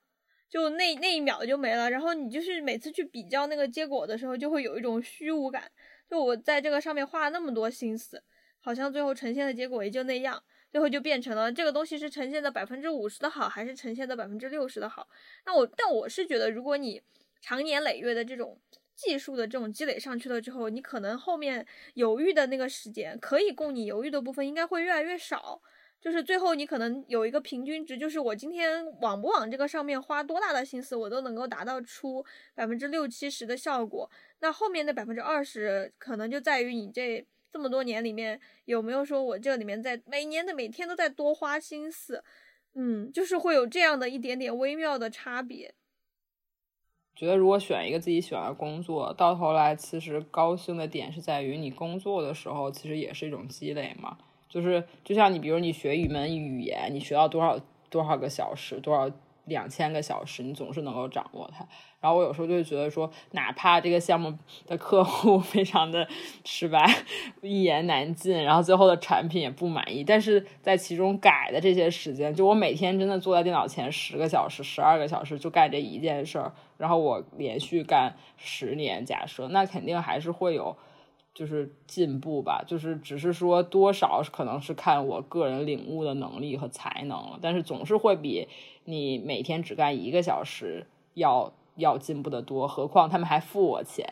[0.51, 1.89] 就那那一秒就没了。
[1.89, 5.71] 然后你就是每次去比较那个结果的时候，就会有一种虚无感。
[6.11, 8.21] 就我在这个上面花了那么多心思，
[8.59, 15.09] 好像最后呈现的结果也就那样，最后就变成了这个东西是呈现的百分之五十的好，还是呈现的百分之六十的好？
[15.47, 17.01] 那我但我是觉得，如果你
[17.41, 18.61] 长年累月的这种。
[18.95, 25.61] 技术的这种积累上去了之后，你可能后面犹豫的那个时间，可以供你犹豫的部分应该会越来越少。
[26.01, 32.23] 就是最后你可能有一个平均值，就是我今天往不往这个上面花多大的心思，我都能够达到出
[32.55, 34.11] 百分之六七十的效果。
[34.41, 42.23] 那后面的百分之二十，可能就在于你这这么多年里面有没有说我这里面在每年的每天都在多花心思，
[42.75, 45.75] 嗯，就是会有这样的一点点微妙的差别。
[47.17, 54.19] 觉得如果选一个自己喜欢的工作，到头来其实高兴的点是在于你工作的时候，其实也是一种积累嘛。
[54.49, 57.59] 就是就像你，比如你学一门语言，你学到多少
[57.91, 59.11] 多少个小时，多少
[59.47, 61.67] 两千个小时，你总是能够掌握它。
[62.01, 66.07] 然后我有时候就会觉得说，哪怕这个项目的客户 非常的
[66.45, 66.87] 失败，
[67.41, 80.77] 一言难尽，然后最后的产品也不满意，但是在其中改的这些时间，就我每天真的坐在电脑前十个小时、十二个小时就干这一件事儿，然后我连续干十年，假设那肯定还是会有。
[81.35, 88.47] 就是进步吧，就是只是说多少可能是看我个人领悟的能力和才能了，但是总是会比
[88.85, 94.07] 你每天只干一个小时要要进步的多，何况他们还付我钱。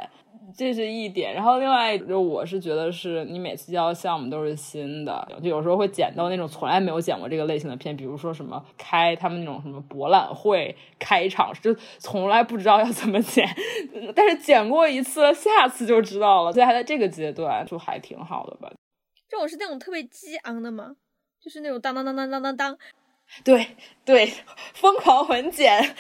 [0.54, 13.48] 这是一点，然后另外就我是觉得是你每次交的项目都是新的，就有时候会剪到那种从来没有剪过这个类型的片，比如说什么开他们那种什么博览会开场，就从来不知道要怎么剪，
[14.14, 18.70] 但是剪过一次，下次就知道了，所以还在这个阶段就还挺好的吧。
[19.28, 20.96] 这种是那种特别激昂的吗？
[21.40, 22.78] 就是那种当当当当当当当，
[23.44, 23.66] 对
[24.04, 24.32] 对，
[24.74, 25.94] 疯狂混剪。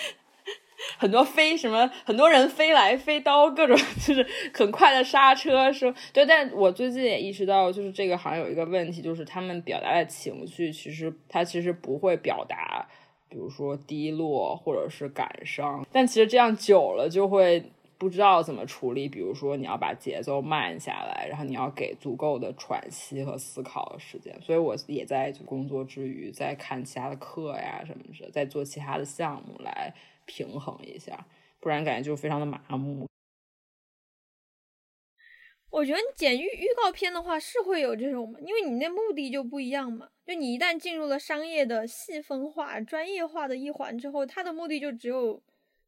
[0.98, 6.26] 很多飞什么，很多人飞来飞刀，各种就是很快的刹车，是对。
[6.26, 12.84] 但我最近也意识到，就是这个好像有一个问题，就是他们表达的情绪，其实他其实不会表达，
[13.28, 15.86] 比如说低落或者是感伤。
[15.92, 17.62] 但其实这样久了，就会
[18.02, 19.08] 不知道怎么处理。
[19.08, 24.36] 比如说，你要把节奏慢下来，然后你要给足够的喘息和思考的时间。
[24.42, 29.94] 所以我也在工作之余，在看其他的课呀什么的，在做其他的项目来。
[30.24, 31.26] 平衡一下，
[31.58, 33.08] 不然感觉就非常的麻木。
[35.68, 40.08] 我觉得你剪预预告片的话是会有这种，因为你那目的就不一样嘛。
[40.24, 45.42] 就你一旦进入了商业的细分化、专业化的一环之后，它的目的就只有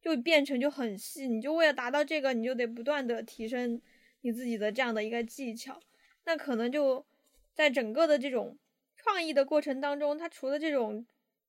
[0.05, 1.27] 就变成就很细。
[1.27, 3.81] 你就为了达到这个，你就得不断的提升
[4.21, 5.81] 你自己的这样的一个技巧。
[6.23, 7.05] 那可能就
[7.53, 8.57] 在整个的这种
[8.95, 11.05] 创意的过程当中，它除了这种。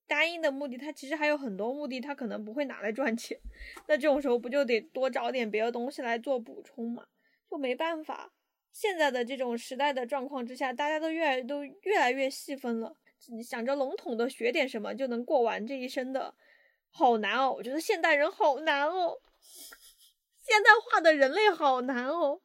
[0.08, 3.36] 单一的目的，它其实还有很多目的，它可能不会拿来赚钱。
[3.88, 7.04] 那这种时候不就得多找点别的东西来做补充嘛？
[7.50, 8.32] 就没办法，
[8.70, 12.96] 现在的这种时代的状况之下，大家都越来都越来越细分了。
[13.42, 16.32] 想着笼统的学点什么就能过完这一生的，
[16.90, 17.52] 好难哦！
[17.56, 19.18] 我觉得现代人好难哦，
[20.38, 22.40] 现代化的人类好难哦。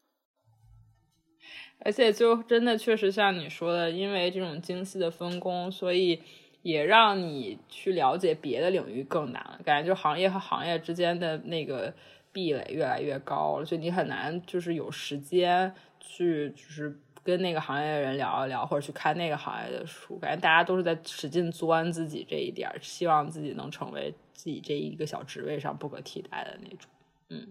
[1.80, 6.22] 而且就真的确实像你说的，因为这种精细的分工，所以。
[6.64, 11.92] 也让你去了解别的领域更难，感觉就行业和行业之间的那个
[12.32, 26.90] 壁垒越来越高了，就你很难就是有时间去就是跟那个行业的人聊一聊，或者去看那个行业的书，感觉大家都是在使劲钻自己这一点，希望自己能成为自己这一个小职位上不可替代的那种。
[27.30, 27.48] 嗯，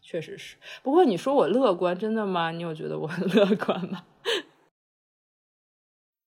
[0.00, 0.56] 确实是。
[0.82, 2.50] 不过你说我乐观，真的吗？
[2.50, 4.04] 你有觉得我很 乐观吗？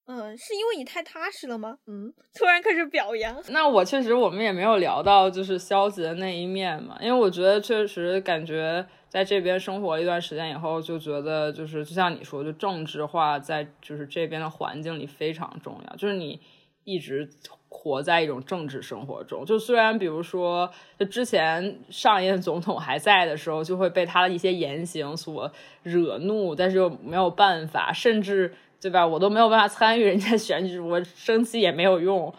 [0.07, 1.77] 嗯，是因为你太踏实了吗？
[1.87, 3.41] 嗯，突然开始表扬。
[3.49, 6.95] 那我确实，我们也没有聊到就是消极的那一面嘛。
[7.01, 15.95] 因为我觉得确实感觉在这边生活一段时间以后，就觉得就是就像你说，就政治化在就是这边的环境里非常重要。
[15.95, 16.39] 就是你
[16.83, 17.27] 一直
[17.67, 19.43] 活在一种政治生活中。
[19.43, 28.53] 就虽然比如说，就之前上一任总统还在的时候，就会被他的一些言行所惹怒，但是又没有办法，甚至。
[28.85, 29.07] 对吧？
[29.07, 32.31] 我都没有办法参与人家选举，我生气也没有用。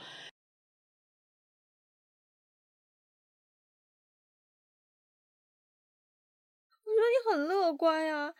[6.86, 8.32] 我觉得你很乐观呀。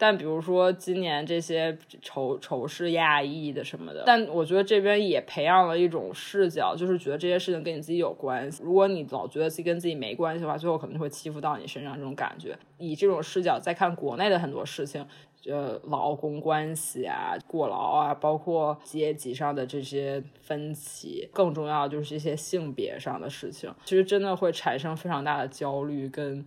[0.00, 8.62] 但比如说今年这些仇仇视亚裔的什么的，但我觉得这边也培养了一种视角，就是觉得这些事情跟你自己有关系。
[8.64, 11.90] 如果你老觉得自己跟自己没关系的话，最后可能就会欺负到你身上。
[11.96, 15.06] 这种感觉，以这种视角再看国内的很多事情，
[15.46, 26.42] 呃，劳工关系啊，过劳啊，包括阶级上的这些分歧，更重要就是一些性别上的事情，其实真的会产生非常大的焦虑跟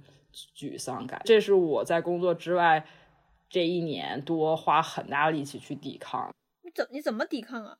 [0.57, 1.21] 沮丧感。
[1.25, 2.83] 这是我在工作之外。
[3.53, 7.77] 这一年多花很大力气去抵抗，你怎你怎么抵抗啊？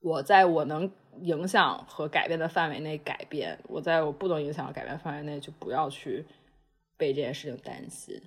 [0.00, 6.26] 我在我能影响和改变的范围内改变，我在我不能影响和改变范围内就不要去
[6.98, 8.20] 被这件事情担心。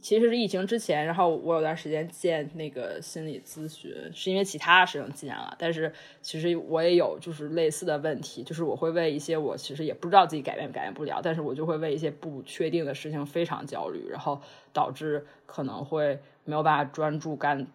[0.00, 5.54] 其实是疫情之前，然后我有段时间见那个心理咨询，是因为其他事情见了。
[5.58, 5.92] 但是
[6.22, 14.40] 其实我也有就是类似的问题，就是我会为一些我其实也不知道自己改变改变不了，但是我就会为一些不确定的事情非常焦虑，然后
[14.72, 17.66] 导致可能会没有办法专注干。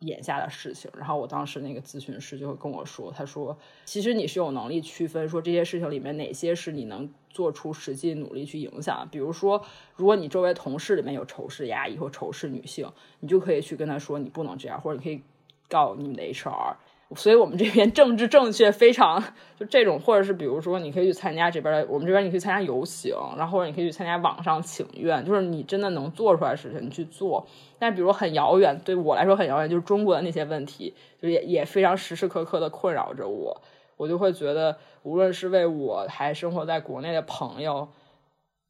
[0.00, 9.06] 眼下的事情，然后我当时那个咨询师就会跟我说，他说，其实你是有能力区分说这些事情里面哪些是你能做出实际努力去影响。
[9.10, 9.62] 比如说，
[9.96, 15.20] 如果你周围同事里面有仇视压抑或仇视女性，你就可以去跟他说你不能这样，或者你可以
[15.68, 16.76] 告你们的 HR。
[17.14, 19.22] 所以我们这边政治正确非常
[19.60, 27.46] 就这种，或者是比如说你可以去参加这边的，我们这边你可以参加游行，然后或者你可以去参加网上请愿，就是你真的能做出来的事情你去做。
[27.78, 33.60] 但比如很遥远，对我来说很遥远，就是中国的那些问题，就也也非常时时刻刻的困扰着我。
[33.96, 37.88] 我就会觉得，无论是为我还生活在国内的朋友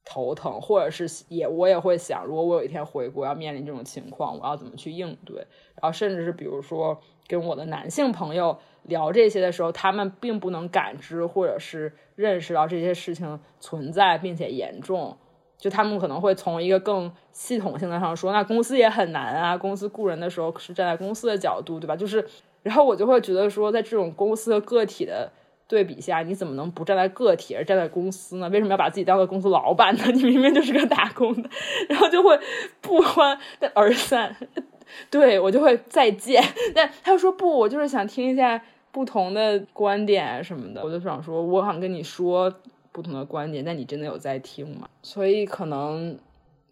[0.05, 5.37] 头疼，或者是也我也会想，如果我有一天回国要面临这种情况，我要怎么去应对？
[5.81, 7.01] 然后甚至是比如说。
[7.27, 15.17] 跟我的男性朋友聊这些的时候，他们并不能感知或者是认识到这些事情存在并且严重，
[15.57, 21.97] 就他们可能会从一个更系统性的上说，那公司也很难啊，公司雇人的时候是站在公司的角度，对吧？
[21.97, 22.29] 就是，
[22.65, 25.31] 然后我就会觉得说，在这种公司和个体的
[25.69, 28.49] 对比下，你怎么能不站在个体而站在公司呢？
[28.49, 30.05] 为什么要把自己当个公司老板呢？
[30.13, 31.49] 你明明就是个打工的，
[31.89, 32.37] 然后就会
[32.81, 33.39] 不欢
[33.75, 34.35] 而散。
[35.11, 36.43] 对我就会再见，
[36.75, 38.61] 但他又说不，我就是想听一下
[38.93, 40.83] 不同的观点什么的。
[40.85, 42.53] 我就想说，我想跟你说
[42.93, 44.89] 不同的观点，但你真的有在听吗？
[45.03, 46.17] 所以可能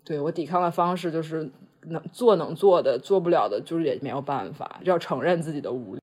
[0.04, 1.50] 对我抵抗的方式就是
[1.82, 6.00] 能做能做的，做不了的就是也没有办法，要承认自己的无力。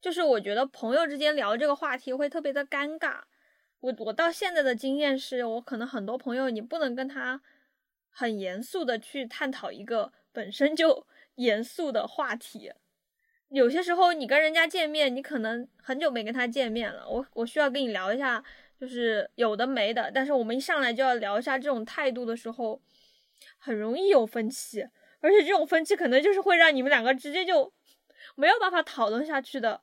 [0.00, 3.20] 就是我觉得朋友之间聊这个话题会特别的尴尬。
[3.80, 7.40] 我我到现在的经验是，我可能很多朋友你不能跟他。
[8.14, 12.70] 很严肃的去探讨一个本身就 严肃的话题，
[13.48, 18.44] 有些时候你跟人家见面，你可能很久没跟他见面了，我我需要跟你聊一下，
[18.78, 22.78] 就是有的没的，但是我们一上来就要聊一下这种态度的时候，
[23.64, 24.82] 很容易有分歧，
[25.20, 27.72] 而且这种分歧可能就是会让你们两个直接就
[28.34, 29.80] 没有办法讨论下去的。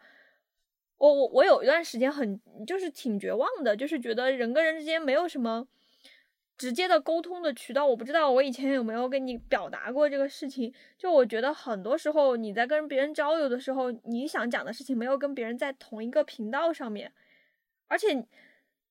[0.97, 5.65] 我我我有一段时间很就是挺绝望的，就是觉得人跟人之间没有什么。
[6.57, 10.73] 直接的沟通的渠道，我不知道我以前有没有跟你表达过这个事情。
[10.97, 17.13] 就我觉得很多时候你在跟别人交流的时候，你想讲的事情没有跟别人在同一个频道上面，
[17.87, 18.27] 而且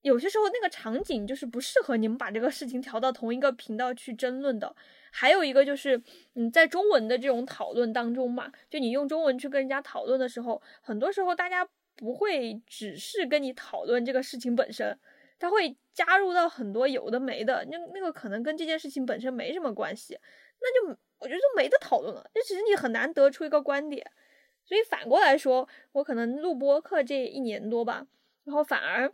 [0.02, 4.74] 有些时候那个场景就是不适合你们把这个事情调到同一个频道去争论的。
[5.10, 6.00] 还有一个就是，
[6.34, 14.98] 嗯，在中文的这种讨论当中嘛，就你用中文去跟人家讨论的时候，很多时候大家不会只是跟你讨论这个事情本身。
[15.40, 20.18] 他会加入到很多有的没的，那那个可能跟这件事情本身没什么关系，
[20.60, 22.28] 那就我觉得就没得讨论了。
[22.34, 24.04] 那其实你很难得出一个观点，
[24.64, 28.04] 所以反过来说，我可能录播课这一年多吧，
[28.42, 29.12] 然后反而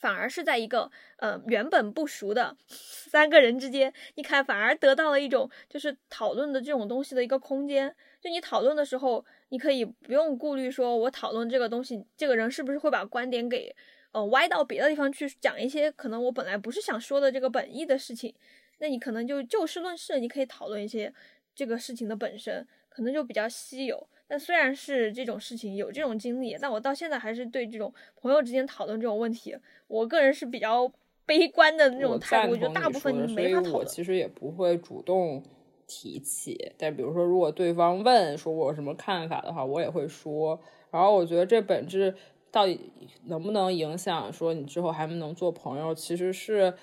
[0.00, 7.94] 反而是在一个呃原本不熟的 三个人之间，你看反而得到了一种就是讨论的这种东西的一个空间。
[8.20, 13.74] 就你讨论的时候，你可以不用顾虑说我讨论这个东西，这个人是不是会把观点给。
[14.12, 18.34] 呃，歪到别的地方去讲一些可能我本来不是想说的这个本意的事情，
[18.78, 21.14] 那你可能就就事论事，你可以讨论一些
[21.54, 24.08] 这个事情的本身，可能就比较稀有。
[24.30, 29.56] 但虽然是这种事情有这种经历，但我到现在还是对这种朋友之间讨论这种问题，
[29.88, 30.88] 我个人是比较
[31.26, 32.52] 悲观的那种态度。
[32.52, 33.74] 我觉得大部分你没法讨论。
[33.74, 35.42] 我其实也不会主动
[35.88, 40.60] 提起，但比如说如果对方问说我有什么看法的话，我也会说。
[40.92, 42.14] 然后我觉得这本质。
[42.52, 42.90] 到底
[43.26, 45.94] 能不能影响说你之后还能做朋友？
[45.94, 46.74] 其实是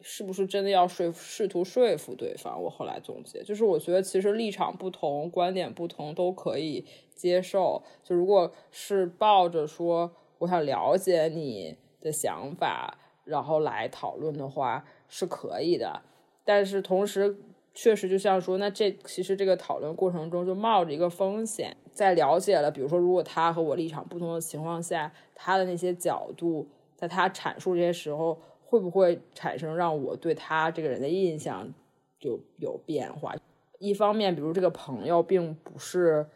[0.00, 2.62] 是不是真的要说试图说服对方？
[2.62, 6.84] 我后来总结就是，我觉得其实立场不同、观点不同都可以
[7.14, 7.82] 接受。
[8.02, 16.02] 就如果是抱着说我想了解你的想法，然后来讨论的话是可以的。
[16.44, 17.36] 但是同时，
[17.74, 21.76] 确实就像说，那这其实这个讨论过程中就冒着一个风险。
[21.92, 28.38] 在了解了，比如说，如果他和我立场不同的情况下，他的那些角度，在他阐述这些时候，
[28.68, 31.72] 会不会产生让我对他这个人的印象
[32.18, 33.34] 就有变化？
[33.78, 36.26] 一方面，比如这个朋友并不是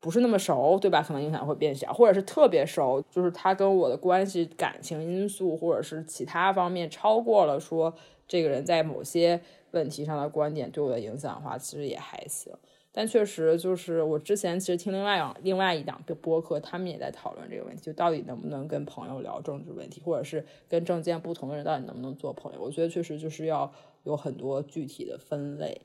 [0.00, 1.02] 不是那么熟，对吧？
[1.02, 7.92] 可能影响会变小，或者是特别熟，就是他跟我的关系、感情因素，或者是其他方面超过了说
[8.26, 9.40] 这个人在某些
[9.72, 12.52] 问题上的观点对我的影响的话，其实也还行。
[12.96, 22.62] 但确实就是我之前其实听另外两另外一档播客，他们也在讨论这个问题，就到底能不能跟朋友聊政治问题，或者是跟政见不同的人到底能不能做朋友？
[22.62, 23.70] 我觉得确实就是要
[24.04, 25.78] 有很多具体的分类。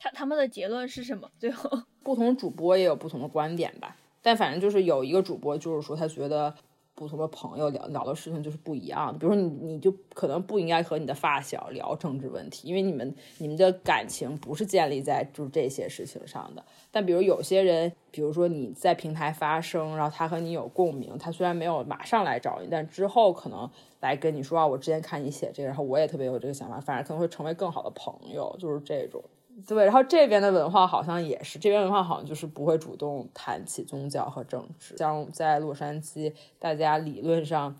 [0.00, 1.30] 他他们的结论是什么？
[1.38, 1.70] 最后
[2.02, 6.52] 不同主播也有不同的观点吧，但反正就是有一个主播就是说他觉得。
[6.98, 16.64] 不同的朋友聊聊的事情就是不一样的，比如说你你就可能不应该和你的发小聊政治问题，因为你们你们的感情不是建立在就是这些事情上的。
[16.90, 23.70] 但比如有些人，比如说你在平台发声，然后他和你有共鸣，他虽然没有马上来找你，但之后可能
[24.00, 29.22] 来跟你说啊，我之前看你写这个，然后我也特别有这个想法，反而可能会成为更好的朋友，就是这种。
[29.66, 34.96] 对，然后这边的文化好像也是，这边文化好像就是不会主动谈起宗教和政治。
[34.96, 37.76] 像在洛杉矶，大家理论上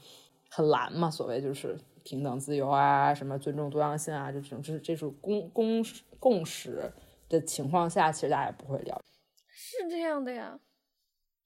[0.50, 5.84] 很蓝嘛，所谓就是平等、自由啊，什么尊重多样性啊，就这种这是这种公公
[6.18, 6.92] 共识
[7.28, 9.00] 的情况下，其实大家也不会聊。
[9.48, 10.58] 是这样的呀，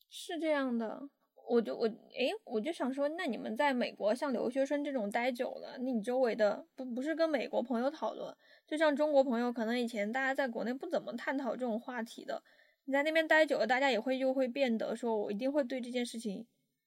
[0.09, 1.03] 是这样的。
[1.49, 8.35] 我就我诶，我就想说，那你们在美国像留学生这种待久了，那你周围的不不是跟美国朋友讨论？
[8.73, 12.43] 就像中国朋友，可能以前大家在国内不怎么探讨这种话题的，
[12.87, 16.47] 你在那边待久了，大家也会就会变得说，我一定会对这件事情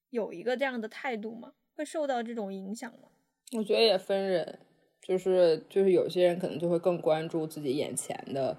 [0.10, 1.54] 有一个这样的态度吗？
[1.76, 3.10] 会受到这种影响吗？
[3.56, 4.58] 我觉得也分人，
[5.00, 8.58] 就是就是有些人可能就会更关注自己眼前的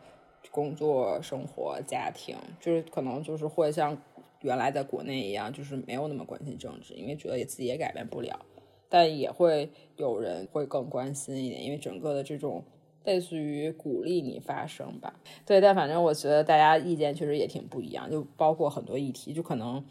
[0.53, 4.01] 工作、生活、家庭，就是可能就是会像
[4.43, 8.47] 原来在国内一样，就是没有那么关心政治，因为觉得也自己也改变不了，
[8.89, 12.63] 但也会有人会更关心一点，因为整个的这种。
[13.07, 15.15] 类似于鼓励你发声吧，
[15.47, 19.83] 对，但反正我觉得大家意见确实也挺不一样，就包括很多议题，就可能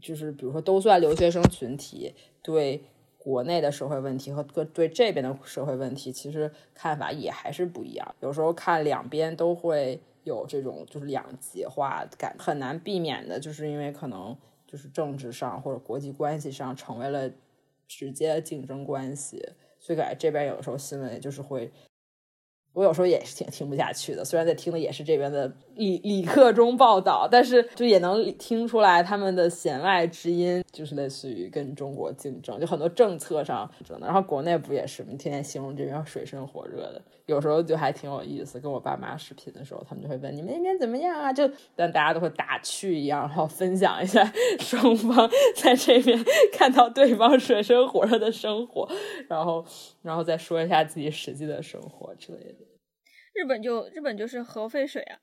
[0.00, 2.84] 就是比如说都算留学生群体，对
[3.18, 8.14] 国内的社会问题和对这边的社会问题，其实看法也还是不一样。
[8.20, 14.36] 有时候看两边都会有这种就是两极化感，很难避免的，就是因为可能
[14.68, 17.28] 就是政治上或者国际关系上成为了
[17.88, 19.48] 直接竞争关系，
[19.80, 21.72] 所以感觉这边有的时候新闻就是会。
[22.72, 34.06] 我有时候也是挺听不下去的，虽然在听的也是这边的理理科中报道，但是就也能听出来他们的弦外之音，就是类似于跟中国竞争，就很多政策上争的。
[34.06, 38.60] 然后国内不也是，天天形容这边水深火热的，有时候就还挺有意思。
[38.60, 41.32] 跟我爸妈视频的时候，他们就会问你们那边怎么样啊？
[41.32, 44.22] 就但大家都会打趣一样，然后分享一下
[44.58, 46.22] 双方在这边
[46.52, 48.86] 看到对方水深火热的生活，
[49.28, 49.64] 然后
[50.02, 52.66] 然后再说一下自己实际的生活之类的。
[53.32, 55.16] 日本就日本就是核废水啊，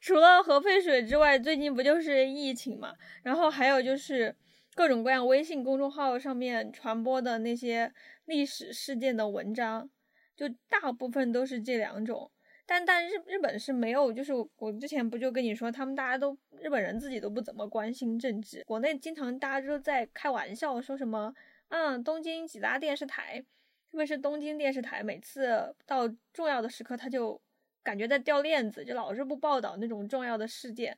[0.00, 2.94] 除了核废水之外，最近不就是疫情嘛？
[3.22, 4.34] 然后还有就是
[4.74, 7.92] 各种各样微信公众号上面传播的那些
[8.26, 9.88] 历史事件的文章，
[10.36, 12.30] 就大部分都是这两种。
[12.66, 21.34] 但但日日本是没有，就是我之前不就跟你说，他们大家都日本人自己都不怎么关心政治，国内经常大家都在开玩笑说什么，
[21.68, 23.44] 嗯，东京几大电视台。
[23.90, 27.40] 特别是东京电视台，每次到重要的时刻，他就
[27.88, 30.94] 感觉在掉链子，就老是不报道那种重要的事件。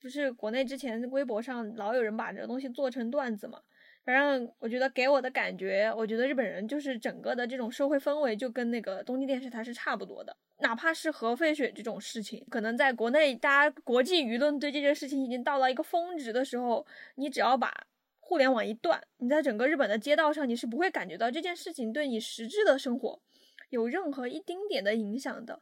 [0.00, 3.60] 不是国内之前微博上老有人把这个东西做成段子嘛？
[4.02, 10.34] 反正我觉得给我的感觉，我觉得日本人就是整个的这种社会氛围就跟那个东京电视台是差不多的。
[10.60, 16.86] 哪怕是核废水这种事情，可能在国内大家国际舆论对这件事情已经到了一个峰值的时候，
[17.16, 17.70] 你只要把。
[18.22, 23.20] 互联网一断，你在整个日本的街道上，你是不会感觉到这件事情对你实质的生活
[23.70, 25.60] 有任何一丁点的影响的。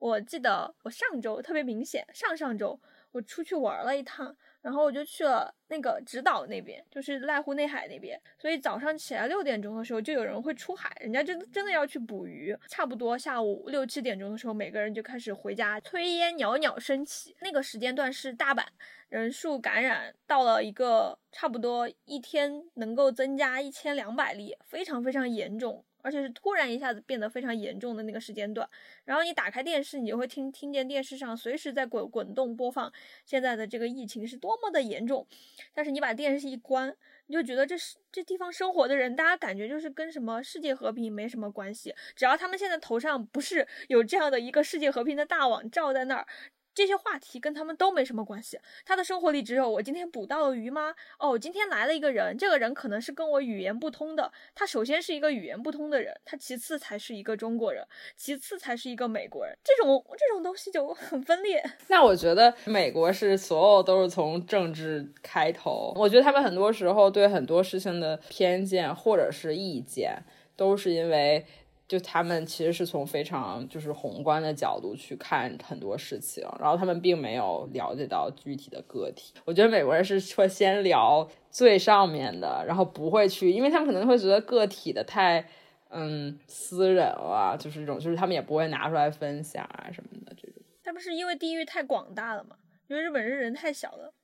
[0.00, 2.80] 我记得我上周特别明显，上上周
[3.12, 4.36] 我出去玩了一趟。
[4.62, 8.20] 然后我就去了那个直岛那边，就是濑户内海那边。
[8.38, 12.54] 所以早上起来六点钟的时候，就有人会出海，人家真真的要去捕鱼。
[12.68, 17.34] 差不多下午六七点钟的时候，每个人就开始回家，炊烟袅袅升起。
[17.40, 18.62] 那个时间段是大阪
[19.08, 25.82] 人数感染到了一个差不多一天能够增加一千两百例，非常非常严重。
[26.02, 28.68] 而且是突然一下子变得非常严重的那个时间段，
[29.04, 32.92] 然后你打开电视，你就会听听见电视上随时在滚滚动播放
[33.24, 35.26] 现在的这个疫情是多么的严重。
[35.72, 36.94] 但是你把电视一关，
[37.26, 41.94] 你就觉得这是这地方生活的人，大家感觉就是跟什么世界和平没什么关系。
[42.14, 46.26] 只要他们现在头上不是有这样的一个世界和平的大网罩在那儿。
[46.74, 50.94] 这些话题跟他们都没什么关系，他的生活里只有我今天捕到了鱼吗？
[51.18, 54.32] 哦，今天来了一个人，这个人可能是跟我语言不通的。
[54.54, 59.56] 他首先是一个语言不通的人，他其次才是一个中国人，其次才是一个美国人。
[59.64, 61.62] 这种这种东西就很分裂。
[61.88, 70.22] 那我觉得美国是所有都是从政治开头，我觉得他们很多时候对很多事情的偏见或者是意见，
[70.56, 71.44] 都是因为。
[71.90, 79.34] 就他们其实是从非常就是宏观的角度去看很多事情，然后他们并没有了解到具体的个体。
[79.44, 85.44] 我觉得美国人是会先聊最上面的，然后不会去，因为他们可能会觉得个体的太
[85.88, 90.62] 嗯私人了，就是这种，就是他们也不会拿出来分享啊什么的这种。
[90.84, 92.54] 他们是因为地域太广大了嘛？
[92.86, 94.14] 因为日本人人太小了。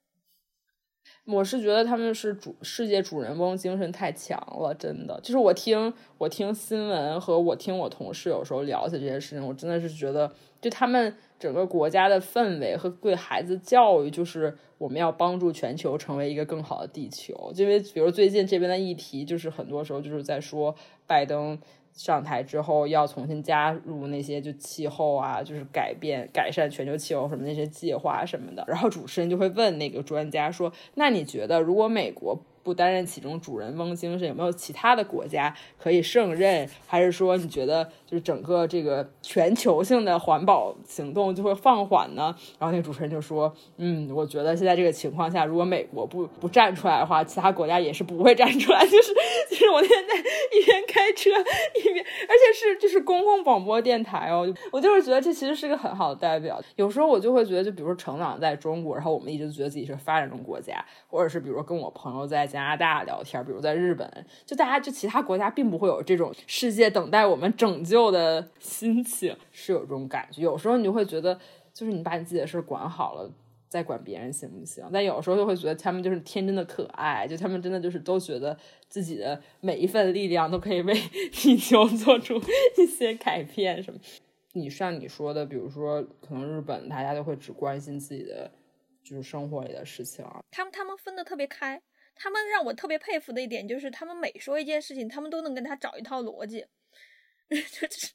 [1.27, 5.20] 我是觉得他们是主世界主人翁精神太强了，真的。
[5.22, 17.53] 就是我听我听新闻和我听我同事有时候聊起这些事情，我真的是觉得，就他们整个国家的氛围和对孩子教育，就是我们要帮助全球成为一个更好的地球。
[17.57, 20.77] 因为比如最近这边的议题，就是很多时候就是在说
[21.09, 21.59] 拜登
[21.97, 28.63] 上台之后要重新加入那些就气候啊，就是改变改善全球气候什么那些计划什么的。
[28.69, 36.69] 然后主持人就会问那个专家说：“那你觉得如果美国？”不担任其中主人翁精神，有没有其他的国家可以胜任？
[36.85, 42.35] 还是说你觉得就是整个这个全球性的环保行动就会放缓呢？
[42.59, 48.83] 然后那个主持人就说：“嗯，我觉得现在这个情况下，如果美国不不站出来的话，其他国家也是不会站出来。
[48.91, 49.14] ”就是
[49.49, 56.61] 就是我那天在一边开车一边，而且是就是公共广播电台哦，我就是觉得这其实是个很好的代表。
[56.75, 62.56] 有时候我就会觉得，就比如说成长在中国，然后我们一直觉得自己是发展中国家，或者是比如说跟我朋友在一起。
[62.57, 64.11] 加拿大聊天，比如在日本，
[64.47, 70.41] 就大家就其他国家并不会有这种世界等待我们拯救的心情，是有这种感觉。
[70.41, 71.39] 有时候你就会觉得，
[71.75, 73.31] 就是你把你自己的事管好了，
[73.69, 74.83] 再管别人行不行？
[74.91, 78.57] 但有时候就会觉得他们就是天真的可爱，就他们真的就是都觉得
[78.89, 80.95] 自己的每一份力量都可以为
[81.31, 82.41] 地球做出
[82.79, 84.01] 一些改变什么。
[84.55, 88.51] 你像你说的，比如说可能日本大家都会只关心自己的
[89.05, 91.83] 就是生活里的事情，他们他们分的特别开。
[92.17, 96.67] 他们让我特别佩服的一点就是，他们每说一件事情，他们都能跟他找一套逻辑。
[97.49, 98.12] 就是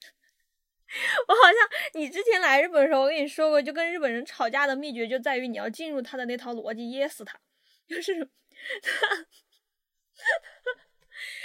[1.28, 1.56] 我好像
[1.94, 7.40] 你之前来日本的时候，我跟你说过，就跟日本人吵架的秘诀就在于你要进入他的那套逻辑，噎死他。
[7.88, 8.14] 就是
[8.82, 9.26] 他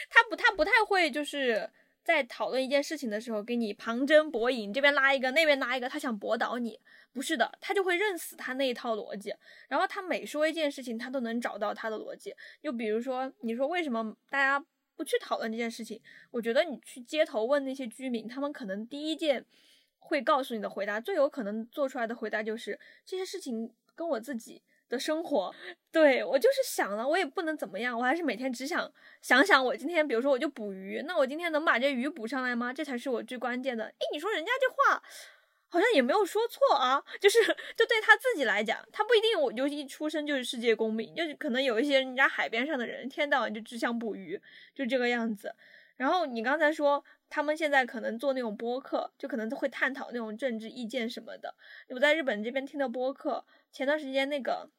[0.11, 1.71] 他不他不太会，就是
[2.03, 6.81] 在讨论一件事情的时候给你旁征博引，这边拉一个，那边拉一个，他想驳倒你。
[7.17, 9.35] 不是的，他就会认死他那一套逻辑，
[9.69, 12.37] 然后他每说一件事情，他都能找到他的逻辑。
[12.63, 14.63] 就比如说，你说为什么大家
[14.95, 15.99] 不去讨论这件事情？
[16.31, 19.43] 我觉得你去街头问那些居民，他们可能第一件
[19.99, 24.61] 会告诉你的回答，最有可能做出来的回答就是这些事情跟我自己
[24.91, 25.55] 的生活，
[25.91, 28.93] 对我就是想了，我也不能怎么样，我还是每天只想
[29.23, 32.75] 想想我今天，比如说我就捕鱼，那我今天能把这鱼捕上来吗？
[32.75, 33.87] 这才是我最关键的。
[33.87, 35.03] 诶，你说人家这话。
[35.69, 37.39] 好像也没有说错啊，就是
[37.77, 44.41] 就对他自己来讲，他不一定我就一出生就是世界公民，就可能有一些人家海边上的人，天到晚就只想捕鱼，
[44.75, 45.55] 就这个样子。
[45.97, 51.55] 然后你刚才说他们现在可能做那种播客，就可能会探讨那种政治意见什么的。
[51.89, 54.71] 我在日本这边听的播客，前段时间那个。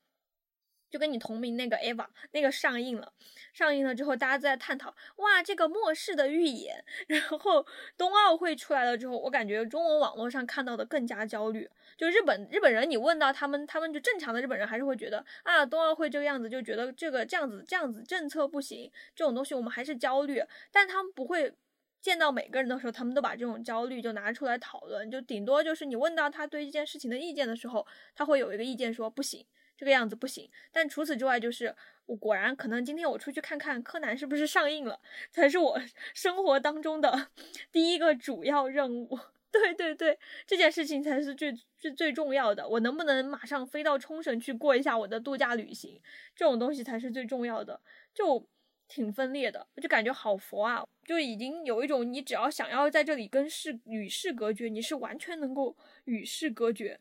[0.90, 3.12] 就跟你同名那个 Eva 那个上映了，
[3.54, 6.84] 上映了之后，大家在探讨哇，这个末世的预言。
[7.08, 7.66] 然后
[7.98, 11.70] 冬奥会出来了之后，我感觉中文网络上看到的更加焦虑。
[11.98, 20.44] 就日本日本人，你问到他们，他们就正常的日本人还是会觉得啊，冬奥会这个样子，就觉得这个这样子这样子政策不行，这种东西我们还是焦虑。
[20.72, 21.54] 但他们不会
[22.00, 25.10] 见到每个人的时候，他们都把这种焦虑就拿出来讨论。
[25.10, 27.86] 就顶多就是你问到他对这件事情的意见的时候，
[28.16, 29.46] 他会有一个意见说不行。
[29.78, 31.74] 这个样子不行，但除此之外，就是
[32.08, 35.00] 我果然可能今天我出去看看柯南是不是上映了，
[35.32, 35.80] 才是我
[36.14, 37.30] 生活当中的
[37.72, 39.18] 第一个主要任务。
[39.50, 42.68] 对对对，这件事情才是最最最重要的。
[42.68, 46.00] 我能不能马上飞到冲绳去过一下我的度假旅行，
[46.36, 47.80] 这种东西才是最重要的。
[48.14, 48.48] 就
[48.88, 57.00] 挺分裂的，就感觉好佛啊，就已经有一种你只要想要在这里跟世与世隔绝，你是完全能够与世隔绝。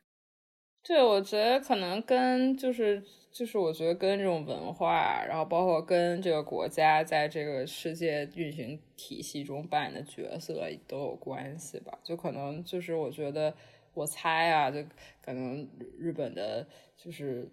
[0.87, 11.99] 对，我觉得可能跟就是就是，我觉得跟这种文化，然后包括跟这个国家在这个世界运行体系中扮演的角色都有关系吧。
[12.05, 13.53] 就可能就是我觉得，
[13.95, 14.81] 我猜啊，就
[15.21, 15.69] 可能
[15.99, 16.65] 日本的，
[16.97, 17.49] 就是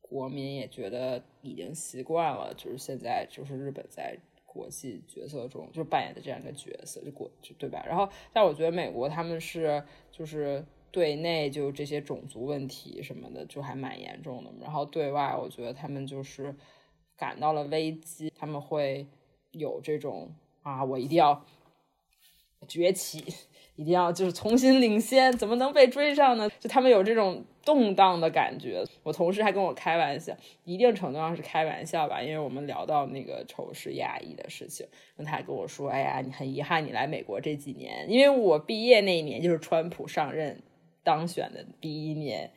[0.00, 7.84] 国民也觉得已经习惯了，就是现在就是日本在国际角色中就扮演的这样一个角色，就国就对吧？
[7.86, 10.64] 然后，但我觉得美国他们是就是。
[10.92, 16.54] 对内就这些种族问题什么的就还蛮严重的，然后对外我觉得他们就是
[17.16, 19.06] 感到了危机，他们会
[19.52, 20.30] 有这种
[20.62, 21.44] 啊，我一定要
[22.68, 23.24] 崛起，
[23.76, 26.50] 一定要就是重新领先，怎么能被追上呢？
[26.60, 28.84] 就他们有这种动荡的感觉。
[29.02, 34.86] 我同事还跟我开玩笑，一定程度上是开玩笑吧，因为我们聊到那个仇视压抑的事情，
[35.16, 40.60] 他还跟我说，哎呀，你很遗憾你来美国这几年，因为我毕业那一年就是川普上任。
[41.04, 42.50] 当选的第一年，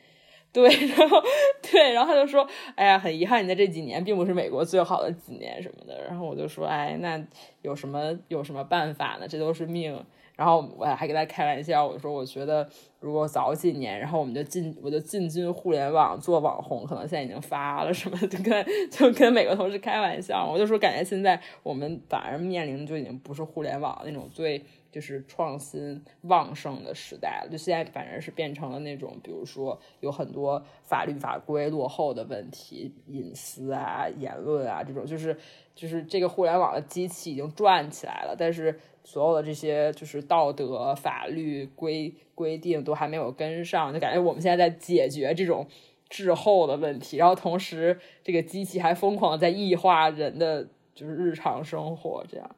[0.54, 1.22] 对， 然后
[1.62, 7.22] 对，然后他就说：“哎呀，很遗憾，你在这几年并不是美国最好的几年什么的。”然后我就说：“哎，那
[7.62, 9.28] 有什么有什么办法呢？
[9.28, 10.04] 这都是命。”
[10.38, 12.70] 然后我还跟他开玩笑，我说：“我觉得
[13.00, 20.46] 如果早几年，然后我们就进，我就进军互联网做网红，可能现在已经发了什么，就跟就跟每个同事开玩笑。
[20.46, 24.62] 我就说，感觉现在我们反而面临的就已经不是互联网那种最。”
[24.96, 27.50] 就是创新旺盛的时代了。
[27.52, 35.38] 就现在反而是变成了那种，比如说有很多法律法规落后的问题，隐私啊、言论啊这种，就是
[35.76, 45.68] 就是这个互联网的机器已经转起来了，但是所有的这些就是道德、法律规规定都还没有跟上，就感觉我们现在在解决这种。
[46.08, 52.56] 滞后的问题，然后同时这个机器还疯狂在异化人的就是日常生活，这样，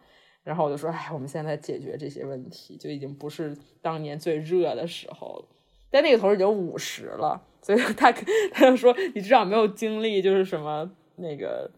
[0.47, 5.45] 然后我就说，哎，我们现在解决这些问题就已经不是当年最热的时候了。
[5.91, 8.09] 但那个头已经五十了，所以他
[8.53, 11.69] 他就说，你至少没有经历就是什么那个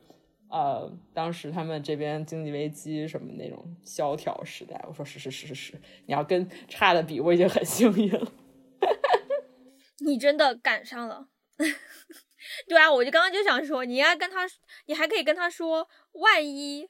[0.50, 4.80] 呃，当时他们这边经济危机什么那种萧条时代。
[4.88, 5.74] 我说是是是是是，
[6.06, 8.32] 你要跟差的比，我已经很幸运了。
[10.06, 11.28] 你真的赶上了。
[12.68, 14.48] 对啊，我就刚刚就想说，你应该跟他，
[14.86, 16.88] 你还可以跟他说，万一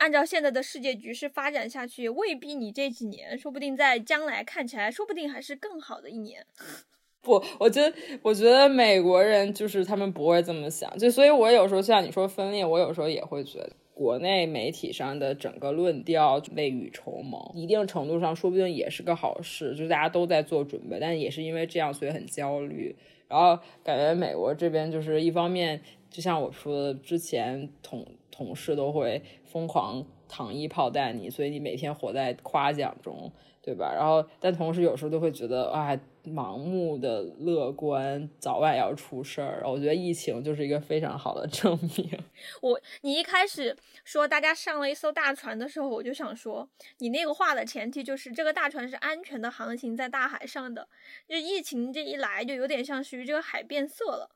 [0.00, 6.44] 按照现在的世界局势发展下去，未必你这几年，说不定在将来看起来，说不定还是更好的一年。
[7.20, 22.96] 不，我觉得，我觉得美国人就是他们不会这么想，就所以，我有时候像你说分裂，我有时候也会觉得，国内媒体上的整个论调未雨绸缪，一定程度上说不定也是个好事，就大家都在做准备，但也是因为这样，所以很焦虑。
[23.28, 28.06] 然后感觉美国这边就是一方面，就像我说的，之前统
[28.40, 33.30] 同事都会疯狂糖衣炮弹你，所以你每天活在夸奖中，
[33.60, 33.92] 对吧？
[33.94, 36.00] 然后但同时有时候都会觉得啊。
[36.22, 39.62] 盲目的乐观，早晚要出事儿。
[39.64, 42.22] 我觉得疫情就是一个非常好的证明。
[42.60, 43.74] 我，你一开始
[44.04, 46.68] 说大家上了一艘大船的时候，我就想说，
[46.98, 50.86] 你那个话的前提就是这个大船是安全的航行在大海上的。
[51.26, 54.28] 就疫情这一来，就有点像是于这个海变色了，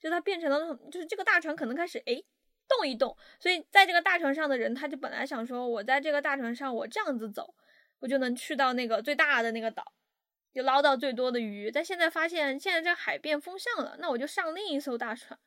[0.00, 2.22] 就它变成了，就是这个大船可能开始哎
[2.68, 3.16] 动一动。
[3.38, 7.54] 所以在这个大船上的人，他就本来想说，我在这个大船上，我这样子走，
[8.00, 9.92] 我就能去到那个最大的那个岛。
[10.54, 15.38] 就捞到最多的鱼，但现在发现现在这海变风向了，那我就上另一艘大船，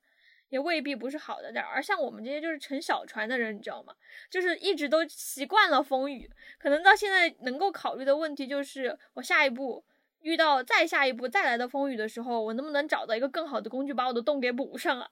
[0.49, 1.65] 也未必不是好的点。
[1.65, 3.95] 而像我们这些就是乘小船的人，你知道吗？
[4.29, 9.83] 就是一直都习惯了风雨，可能到现在能够考虑的问题就是，我下一步
[10.21, 15.09] 遇到再下一步再来的风雨的时候，我能不能找到一个更好的工具把我的洞给补上啊？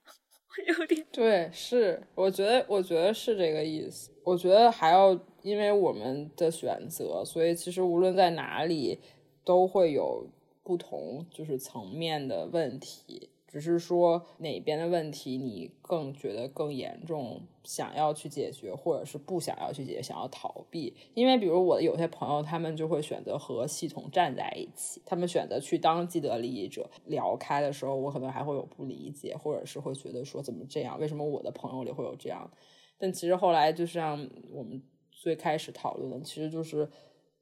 [0.79, 4.11] 有点对，是，我觉得我觉得是这个意思。
[4.23, 8.99] 我觉得还要因为我们的选择，所以其实无论在哪里。
[9.47, 10.27] 都会有
[10.61, 20.93] 不同就是层面的问题，只是说哪边的问题你更觉得更严重，想要去解决，或者是不想要去解决，想要逃避。
[21.13, 26.89] 因为比如我的有些朋友，他们就会选择和系统站在一起，他们选择去当既得利益者。
[27.05, 30.99] 聊开的时候，我可能还会有不理解，或者是会觉得说怎么这样？
[30.99, 32.51] 为什么我的朋友里会有这样？
[32.97, 36.89] 但其实后来就像我们最开始讨论的，其实就是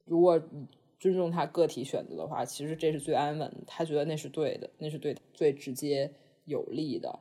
[0.06, 0.40] 如果。
[1.00, 3.58] 尊重他个体选择的话，其实这是最安稳的。
[3.68, 6.12] 他觉得那是对的，那是对最直接
[6.46, 7.20] 有利的。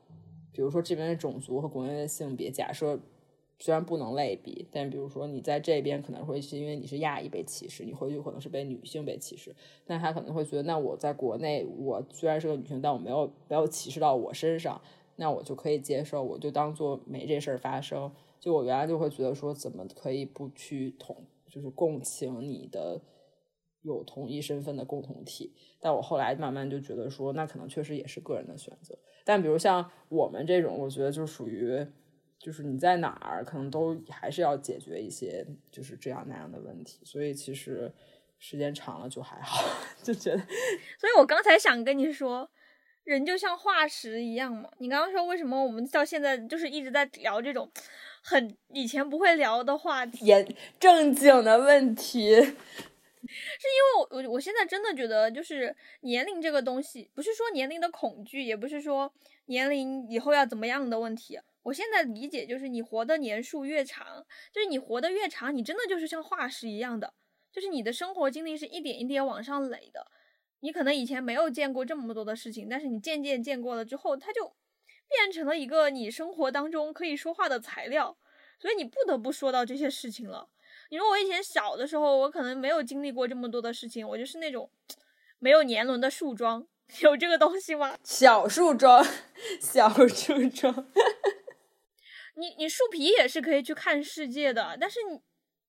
[0.53, 3.01] 比如说这边的种族和国内的性别，假设
[3.59, 9.55] 虽然不能类比，但比如说你在这边可能会是因为你是亚裔被歧视，你回去可能是被女性被歧视。
[9.87, 14.81] 那他可能会觉得，那我在国内，我虽然是个女性，但我没有没有歧视到我身上，
[15.17, 18.13] 那我就可以接受，我就当做没这事儿发生。
[18.39, 21.17] 就我原来就会觉得说，怎么可以不去同，
[21.49, 23.01] 就是共情你的。
[23.85, 28.99] 有同一身份的共同体，但我后来慢慢就觉得说，那可能确实也是个人的选择。
[29.25, 31.87] 但比如像我们这种，我觉得就属于，
[32.39, 37.01] 就是你在哪儿，可能都还是要解决一些就是这样那样的问题。
[37.05, 37.93] 所以其实
[38.39, 39.63] 时间长了就还好，
[40.03, 40.39] 就觉得。
[40.99, 42.51] 所以我刚才想跟你说，
[43.05, 44.71] 人就像化石一样嘛。
[44.79, 47.71] 你刚刚说为什么我们到现在就是一直在聊这种
[48.23, 52.55] 很以前不会聊的话题，严正经的问题。
[53.29, 59.13] 是因为我我我现在真的觉得，就是年龄这个东西，不是说年龄的恐惧，也不是说
[59.47, 61.41] 年龄以后要怎么样的问题。
[61.63, 67.15] 我现在理解就是，你活的年数越长，就是你活的越长，你真的就是像化石一样的，
[67.51, 70.07] 就是你的生活经历是一点一点往上垒的。
[70.61, 74.55] 你可能以前没有见过这么多的事情，但是你渐渐见过了之后，它就
[75.09, 78.19] 变成了一个你生活当中可以说话的材料，
[78.59, 80.49] 所以你不得不说到这些事情了。
[80.91, 84.71] 你说我以前小的时候，我可能没有经历过这么多的事情，我就是那种
[85.39, 86.67] 没有年轮的树桩，
[87.03, 87.99] 有这个东西吗？
[88.05, 89.05] 小树桩，
[89.61, 90.87] 小树桩。
[92.37, 95.21] 你你树皮也是可以去看世界的，但是你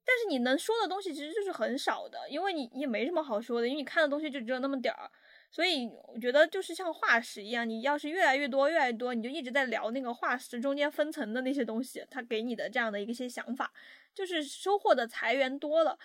[0.03, 5.09] 但是你能说的东西其实就是很少的，因为你也没什么好说的，因为你看的东西就只有那么点儿。
[5.51, 13.71] 所以我觉得就是像化石一样，你要是越来越多越来越多，你就一直在聊那个化石中间分层的那些东西，它给你的这样的一些想法。
[14.15, 15.99] 就是收获的财源多了，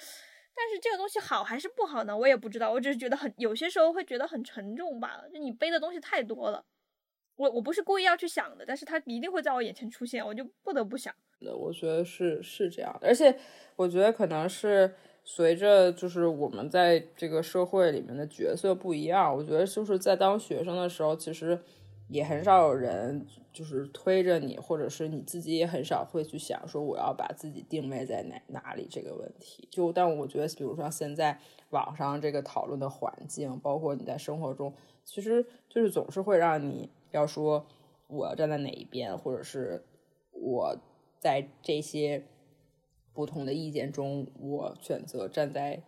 [0.55, 2.15] 但是这个东西好还是不好呢？
[2.15, 6.65] 我也不知道，我只是觉得很有些时候会觉得很沉重罢了，就你背的东西太多了。
[7.37, 11.15] 我我不是故意要去想的，但是它一定会在我眼前出现，我就不得不想。
[11.39, 13.35] 那我觉得是是这样，而且
[13.77, 14.93] 我觉得可能是
[15.25, 21.59] 随着就是我们在这个社会里面的角色不一样，我觉得就是在当学生的时候，其实
[22.09, 29.69] 也很少有人就是推着你，或者是你自己也很少会去想说我要把自己定位在哪哪里这个问题。
[29.71, 31.39] 就但我觉得，比如说现在
[31.71, 34.73] 网上这个讨论的环境，包括你在生活中，
[35.05, 36.91] 其实就是总是会让你。
[37.13, 37.67] 要说
[38.07, 39.85] 我要站在哪一边，或者是
[40.31, 40.77] 我
[41.19, 42.25] 在这些
[43.13, 45.83] 不同的意见中，我选择站在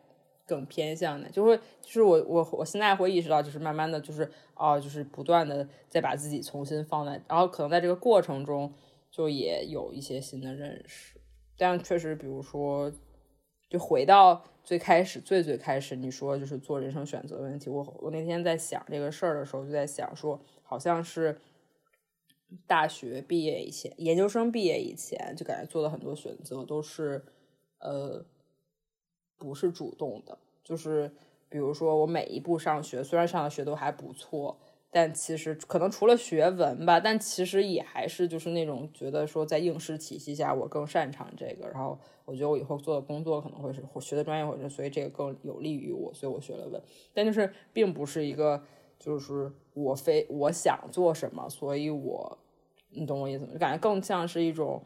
[0.52, 8.72] 更偏向的，就会就是我我我现在会意识到，就是慢慢的就是哦，就是不断的再把自己重新放在，然后可能在这个过程中
[9.10, 11.20] 就也有一些新的认识，
[11.56, 12.92] 但确实，比如说，
[13.70, 20.38] 就回到最开始最最开始你说就是做人生选择问题，我我那天在想这个事儿的时候，就在想说。
[20.64, 21.38] 好像是
[22.66, 27.22] 大学毕业以前，研究生毕业以前，就感觉做的很多选择都是，
[27.78, 28.24] 呃，
[29.42, 30.38] 不是主动的。
[30.62, 31.10] 就是
[31.48, 34.56] 比如说，我每一步上学，虽然上的学都还不错，
[34.90, 41.68] 但其实可能除了学文吧，但其实也还是就是那种觉得说，在应试体系下，我更擅长这个。
[41.68, 46.80] 然后我觉得我以后做的工作可能会是学的专业，或者所以这个更有利于我，所以我学了文。
[47.12, 48.62] 但就是并不是一个。
[49.04, 52.38] 就是我非我想做什么，所以我，
[52.90, 53.50] 你懂我意思吗？
[53.52, 54.80] 就感觉更像是一种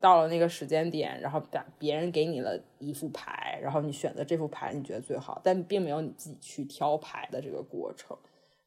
[0.00, 8.16] 到了那个时间点，然后把别人给你了一副牌，然后你选择这副牌你觉得最好，但并没有你自己去挑牌的这个过程。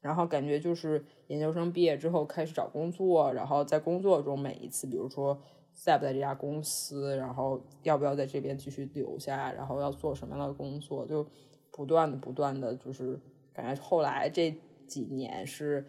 [0.00, 5.40] 然后感觉就是研究生毕业之后开始找工作，然后在工作中每一次，比如说
[5.74, 11.26] 在不在这家公司，然后要不要在这边继续留下，然后要做什么样的工作，就
[11.70, 13.20] 不断的不断的就是
[13.52, 14.54] 感觉后来这。
[14.90, 15.86] 几年是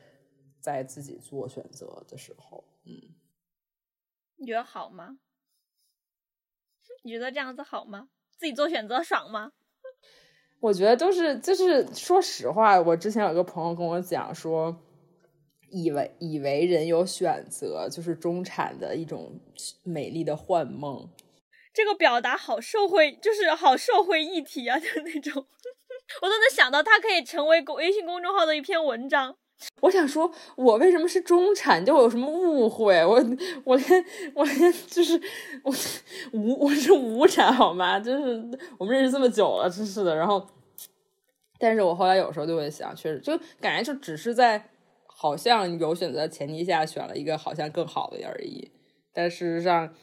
[0.60, 3.16] 在自己做选择的时候，嗯，
[4.38, 5.18] 你觉得好吗？
[7.04, 8.10] 你觉得这样子好吗？
[8.38, 9.52] 自己做选择爽吗？
[10.60, 14.76] 我觉得都是，就是说实话，我之前有个朋友跟我讲说，
[15.72, 19.39] 以为以为人有选择就是中产的一种
[19.84, 21.10] 美丽的幻梦。
[21.74, 25.34] 这个表达好社会，就是好社会议题啊，就那种。
[26.22, 29.38] 我都能想到，它可以成为微信公众号的一篇文章。
[29.82, 31.84] 我想说，我为什么是中产？
[31.84, 33.03] 就有什么误会？
[33.05, 33.16] 我
[33.64, 35.20] 我连我连就是
[35.64, 35.74] 我
[36.34, 37.99] 无我是无产好吗？
[37.99, 40.16] 就是我们认识这么久了，真是的。
[40.16, 40.47] 然后，
[41.59, 44.70] 但是我后来有时候就会想，确实就感觉就只是在
[45.05, 48.72] 好像有选择的前提下选了一个好像更好的而已。
[49.14, 49.93] 但事实上，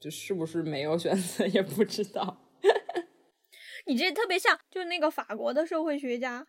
[0.00, 2.38] 就是不是没有选择也不知道。
[3.86, 6.46] 你这特别像，就那个法国的社会学家，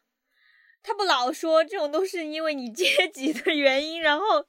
[0.83, 4.45] 他不老说这种都是因为你阶级的原因，然后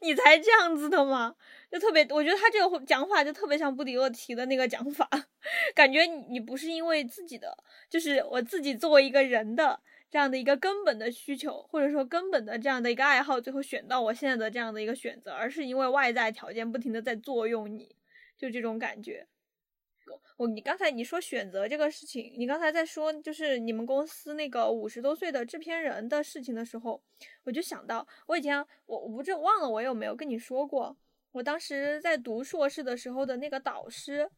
[0.00, 1.34] 你才这样子的吗？
[1.70, 5.08] 就特别，我觉得他这个讲法就特别像布迪厄提的那个讲法，
[5.74, 7.56] 感觉你你不是因为自己的，
[7.90, 17.96] 就是我自己作为一个人的这样的一个根本的需求，或者说根本的这样的一个爱好，最后选到我现在的这样的一个选择，而是因为外在条件不停的在作用你，
[18.38, 19.26] 就这种感觉。
[20.36, 27.02] 我你刚才你说选择这个事情，你刚才在说就是你们公司那个五十多岁的制片人的事情的时候，
[27.44, 30.96] 我就想到我以前我我不知忘了我有没有跟你说过，
[31.32, 34.28] 我当时在读硕士的时候的那个导师，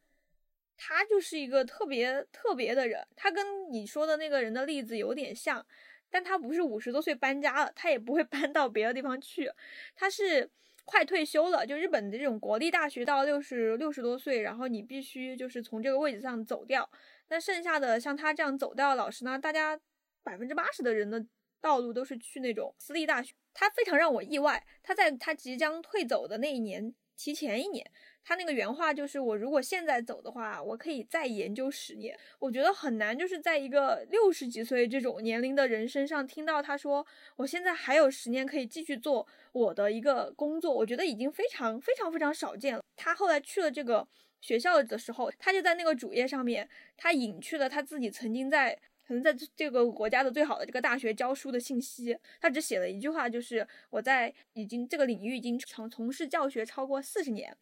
[0.77, 5.67] 他就是一个特别特别的人，他跟你说的那个人的例子有点像，
[6.11, 9.51] 但他不是五十多岁搬家了，他也不会 搬到别的地方去，
[9.95, 10.51] 他是。
[10.87, 16.89] 快退休了，就日本的这种国立大学，到六十六十多岁，然后你必须就是从这个位置上走掉。
[17.29, 19.79] 那剩下的像他这样走掉的老师呢，大家
[20.23, 21.23] 百分之八十的人的
[21.61, 23.35] 道路都是去那种私立大学。
[23.53, 27.85] 他非常让我意外，他在他即将退走的那一年，提前一年。
[28.29, 32.19] 他那个原话就是：我如果现在走的话，我可以再研究十年。
[32.41, 37.07] 我觉得很难，就是在一个六十几岁这种年龄的人身上听到他说，
[37.37, 42.83] 我现在还有十年可以继续做我的一个工作，我觉得已经非常非常非常少见了。
[42.97, 44.05] 他后来去了这个
[44.41, 52.19] 学校的时候，他就在那个主页上面，他隐去了他自己曾经在可能在这个国家的最好的这个大学教书的信息。
[52.41, 57.57] 他只写了一句话，就是我在已经这个领域已经从从事教学超过四十年。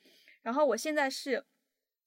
[0.45, 1.45] 然后我现在是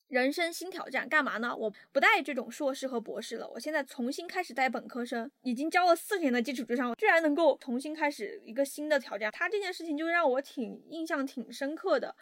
[0.08, 1.54] 人生新挑战，干嘛呢？
[1.54, 9.30] 我不带这种硕士和博士了，我现在重新开始带本科生，已经教了四年的基础之上，居然能够重新开始一个新的挑战。
[9.34, 12.16] 他这件事情就让我挺印象挺深刻的。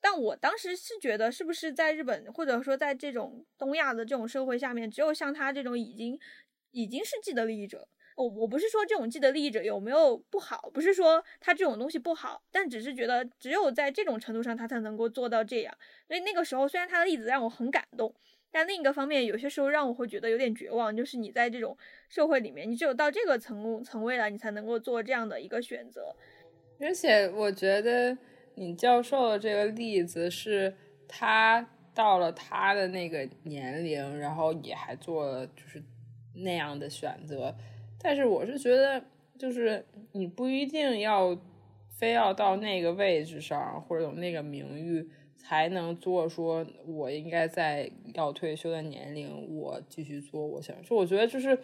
[0.00, 6.20] 但我当时是觉得，是不是在日本或者说在这种东亚的这种社会下面，只有像他这种已经
[6.72, 7.88] 已经是既得利益者。
[8.18, 15.72] 我我不是说这种既得利益者有没有不好，不是说他这种东西不好，但只是觉得只有在这种程度上他才能够做到这样。
[16.08, 18.12] 所以那个时候，虽然他的例子让我很感动，
[18.50, 26.12] 但另一个方面，有些时候让我会觉得有点绝望，就是你在这种社会里面，你只有到这个层层位了，你才能够做这样的一个选择。
[26.80, 28.18] 而且我觉得
[28.56, 30.74] 你教授的这个例子是
[31.06, 31.64] 他
[31.94, 35.80] 到了他的那个年龄，然后也还做了就是
[36.34, 37.54] 那样的选择。
[38.00, 39.02] 但是我是觉得，
[39.36, 41.36] 就是你不一定要
[41.96, 46.28] 非要到那个位置上，或者有那个名誉，才能做。
[46.28, 50.96] 说我应该在要退休的年龄，我继续做我想说。
[50.96, 51.58] 我觉得就是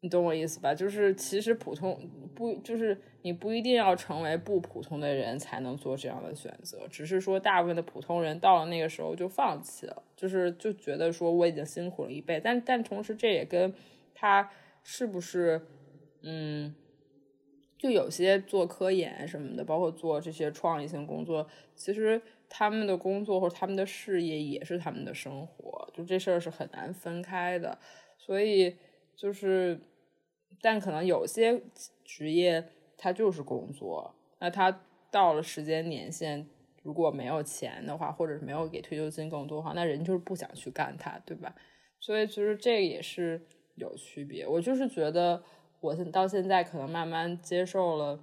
[0.00, 0.72] 你懂我意思吧？
[0.72, 1.98] 就是其实普通
[2.32, 12.38] 不就是你不一定要成为不普通的人才能做这样的选择，只是说大部分的普通人到了那个时候就放弃了，就是就觉得说我已经辛苦了一辈。
[12.38, 13.74] 但但同时这也跟
[14.14, 14.48] 他。
[14.82, 15.60] 是不是，
[16.22, 16.74] 嗯，
[17.78, 27.78] 就有些做科研什么的，包括做这些创意性工作，其实他们的工作或者他们的事业也是他们的生活，就这事儿是很难分开的。
[28.18, 28.76] 所以
[29.14, 29.80] 就是，
[30.60, 31.62] 但可能有些
[32.04, 32.68] 职业
[32.98, 36.46] 它就是工作，那他到了时间年限，
[36.82, 41.54] 如果没有钱的话，或者是没有给退休金更多的话，那人就是不想去干它，对吧？
[41.98, 43.46] 所以其实这也是。
[43.80, 45.42] 有区别，我就是觉得，
[45.80, 48.20] 我到现在可能慢慢接受了，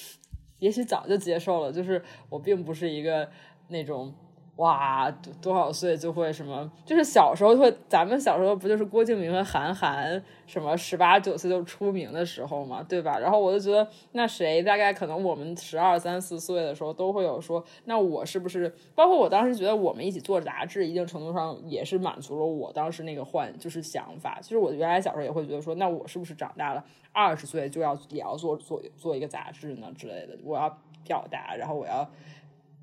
[0.58, 3.28] 也许早就接受了，就是我并不是一个
[3.68, 4.14] 那种。
[4.56, 6.70] 哇，多多少岁就会什么？
[6.86, 13.18] 就是小时候会，咱们小时候不就是郭敬明和韩寒什么十八九岁就出名的时候嘛，对吧？
[13.18, 18.72] 然后我就觉得，那谁大概可能我们十二三四岁的时候都会有说，那我是不是？
[18.94, 24.38] 包括我当时觉得我们一起做杂志，一定程度上也是满足了我当时那个幻，就是想法。
[24.40, 30.38] 其实我原来小时候也会觉得说，那我是不是长大了二十岁就要也要做做做一个杂志呢之类的？
[30.44, 32.08] 我要表达，然后我要。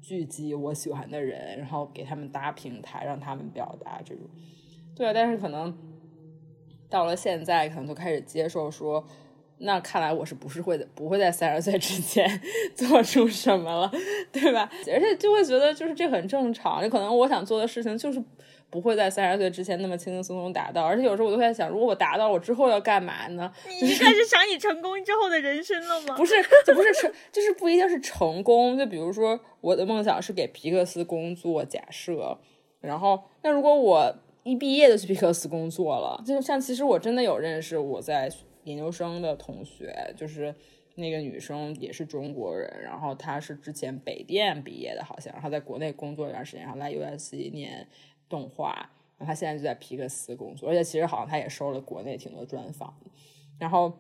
[0.02, 4.24] 聚集我喜欢的人，然后给他们搭平台，让他们表达这种。
[4.96, 5.78] 对啊，但是可能
[6.90, 9.06] 到了现在，可能就开始接受说，
[9.60, 12.42] 那看来我是不是会不会在三十岁之前
[12.76, 13.92] 做出什么了，
[14.32, 14.70] 对吧？
[14.92, 18.22] 而且就会觉得就是这很正常，就可能我想做的事情就是。
[18.72, 23.52] 不会在三十岁之前那么轻轻松松达到，而且有时候我都在想，如果我达到，我之后要干嘛呢？
[23.68, 26.16] 你开始想你成功之后的人生了吗？
[26.16, 26.34] 不是，
[26.66, 28.78] 就不是成，就是不一定是成功。
[28.78, 32.40] 就比如说，我的梦想是给皮克斯工作，假设，
[32.80, 38.32] 然后那如果我一毕业就去皮克斯工作了，就像其实我真的有认识我在
[38.64, 40.56] 研究生的同学，就是
[40.96, 47.86] 那个女生也是中国人，然后她是之前北电毕业的，好像，然后在国内工作一段时间，然后来 USC 念。
[48.32, 52.92] 动画，然后他现在就在皮克斯工作，而且其实好像他也收了国内挺多专访。
[53.60, 53.94] 然后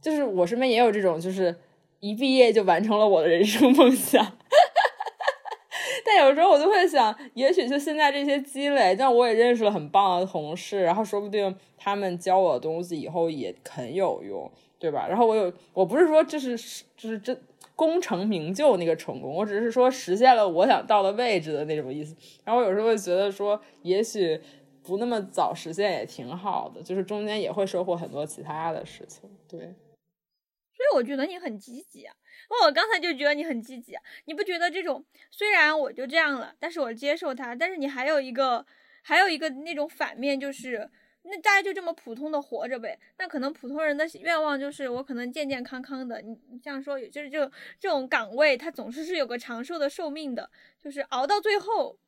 [0.00, 1.54] 就是我身边也有这种，就是
[2.00, 4.24] 一毕业就完成了我的人生梦想。
[6.04, 15.06] 但有时候我就会想，也许就现在这些积累，但我也认识了很棒的同事，然后说不定他们教我的东西以后也很有用，对吧？
[15.06, 16.56] 然后我有，我不是说这是
[16.96, 17.38] 就是这。
[17.76, 22.16] 功成名就那个成功，我只是说实现了我想到的位置的那种意思。
[22.44, 24.40] 然后我有时候会觉得说，也许
[24.82, 29.28] 不那么早实现也挺好的，就是中间也会收获很多其他的事情。
[29.48, 32.14] 对，所以我觉得你很积极啊。
[32.50, 34.02] 那我刚才就觉得你很积极啊。
[34.26, 38.64] 你不觉得这种虽然我就这样了，但是我接受它，但是你还有一个
[39.02, 40.90] 还有一个那种反面就是。
[41.26, 42.98] 那大家就这么普通的活着呗？
[43.18, 46.20] 那可能普通人的愿望就是我可能健健康康的。
[46.20, 47.50] 你你像说，就是这
[47.80, 51.98] 这种岗位，它总是是有个长寿的寿命的，就是熬到最后，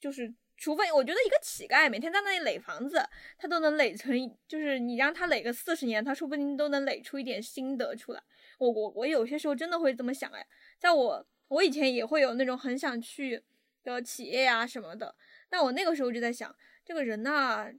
[0.00, 3.00] 就是除非我觉得一个乞丐每天在那里垒房子，
[3.38, 4.12] 他都能垒成，
[4.48, 8.20] 就是你让他垒个四十年，他说不定都能垒出一点心得出来。
[8.58, 10.44] 我我我有些时候真的会这么想哎，
[10.80, 13.44] 在我我以前也会有那种很想去
[13.84, 15.14] 的企业呀什么的，
[15.50, 16.52] 那我那个时候就在想，
[16.84, 17.72] 这个人呐。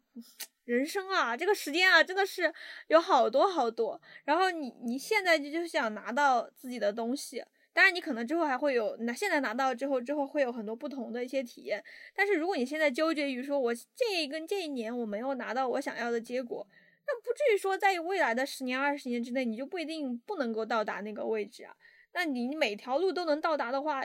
[0.66, 2.54] 人生啊，这个时间啊，真的是
[2.88, 4.00] 有好多好多。
[4.24, 7.44] 然后你你现在就就想拿到自己的东西，
[7.74, 11.84] 当然你可能之后还会有，那现在拿到之后，之后会有很多不同的一些体验。
[12.16, 16.66] 但是如果你现在纠结于说，我这一跟这一年我没有拿到我想要的结果，
[17.06, 21.76] 那不至于说在未来的十年、二十年之内，你就不一定不能够到达那个位置啊。
[22.14, 24.04] 那你每条路都能到达的话。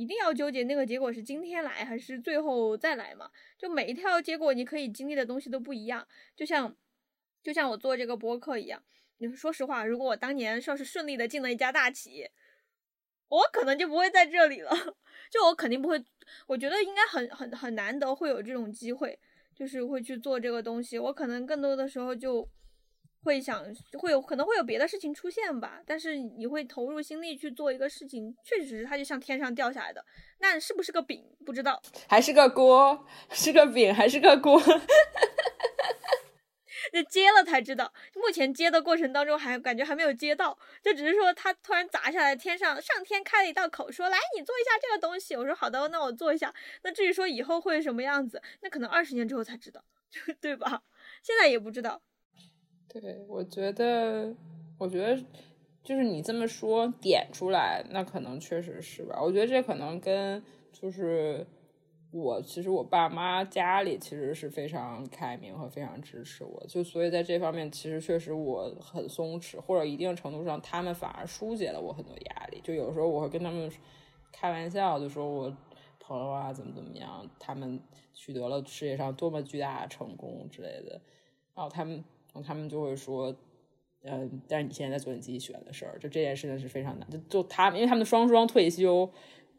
[0.00, 3.30] 一定要纠结那个结果是今天来还是最后再来嘛？
[3.58, 6.74] 就每一条结果你可以经历的东西都不一样，就像
[7.42, 8.82] 就像我做这个播客一样。
[9.18, 12.32] 你说实话，如果我当年要是顺利的进了一家大企业，
[13.28, 14.70] 我可能就不会在这里了。
[15.30, 16.02] 就我肯定不会，
[16.46, 19.18] 我觉得应该很很很难得会有这种机会，
[19.54, 20.98] 就是会去做这个东西。
[20.98, 22.48] 我可能更多的时候就
[23.22, 23.64] 会想，
[23.98, 25.80] 会有可能会有别的事情出现吧。
[25.86, 30.04] 但是你会投入心力去做一个事情，确实它就像天上掉下来的。
[30.38, 31.24] 那是不是个饼？
[31.44, 33.06] 不知道，还是个锅？
[33.32, 34.60] 是个饼还是个锅？
[36.92, 45.36] 那接了才知道，目前接的过程当中还感觉还没有接到，就只是说它突然砸下来，天上上天开了一道口，说来你做一下这个东西。
[45.36, 46.52] 我说好的，那我做一下。
[46.82, 49.84] 那至于说以后会什么样子，那可能二十年之后才知道，
[50.40, 50.82] 对吧？
[51.22, 52.02] 现在也不知道。
[52.92, 54.34] 对，我觉得，
[54.78, 55.22] 我觉得
[55.84, 59.20] 就是你这么说点出来，那可能确实是吧。
[59.22, 61.46] 我觉得这可能跟就是。
[62.12, 72.60] 我其实我爸妈家里其实是非常开明和非常支持我，就所以在这方面其实确实我很松弛，或者一定程度上他们反而疏解了我很多压力。
[72.64, 73.70] 就有时候我会跟他们
[74.32, 75.56] 开玩笑，就说我
[76.00, 77.80] 朋友啊怎么怎么样，他们
[78.12, 81.00] 取得了事业上多么巨大的成功之类的，
[81.54, 82.02] 然后他们
[82.32, 83.34] 然后他们就会说，
[84.02, 87.10] 嗯，但是你现在在做你自己喜欢的事儿，就这件事情是非常难。
[87.10, 89.10] 就就他们，因为他们双双退休，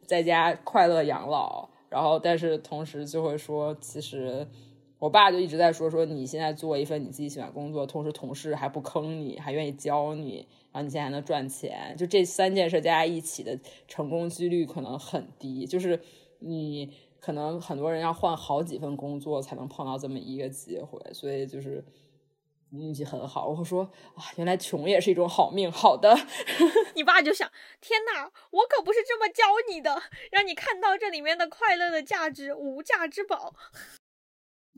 [0.06, 1.68] 在家快乐养老。
[1.90, 4.48] 然后，但是同时就会说，其实
[4.98, 16.00] 我爸就一直在说，说你现在做一份你自己喜欢工作，同时同事还不坑你，还愿意教你，然后你现在还能赚钱，就这三件事加在一起的成功几率可能很低，就是
[16.38, 21.84] 你可能很多人要换好几份工作才能碰到这么一个机会，所以就是。
[22.78, 23.82] 运气很好，我说
[24.14, 25.70] 啊，原来穷也是一种好命。
[25.70, 26.16] 好的，
[26.94, 27.50] 你爸就想，
[27.80, 33.54] 天哪，我可不是这么教你的，让你看到这里面的快乐的价值，无价之宝。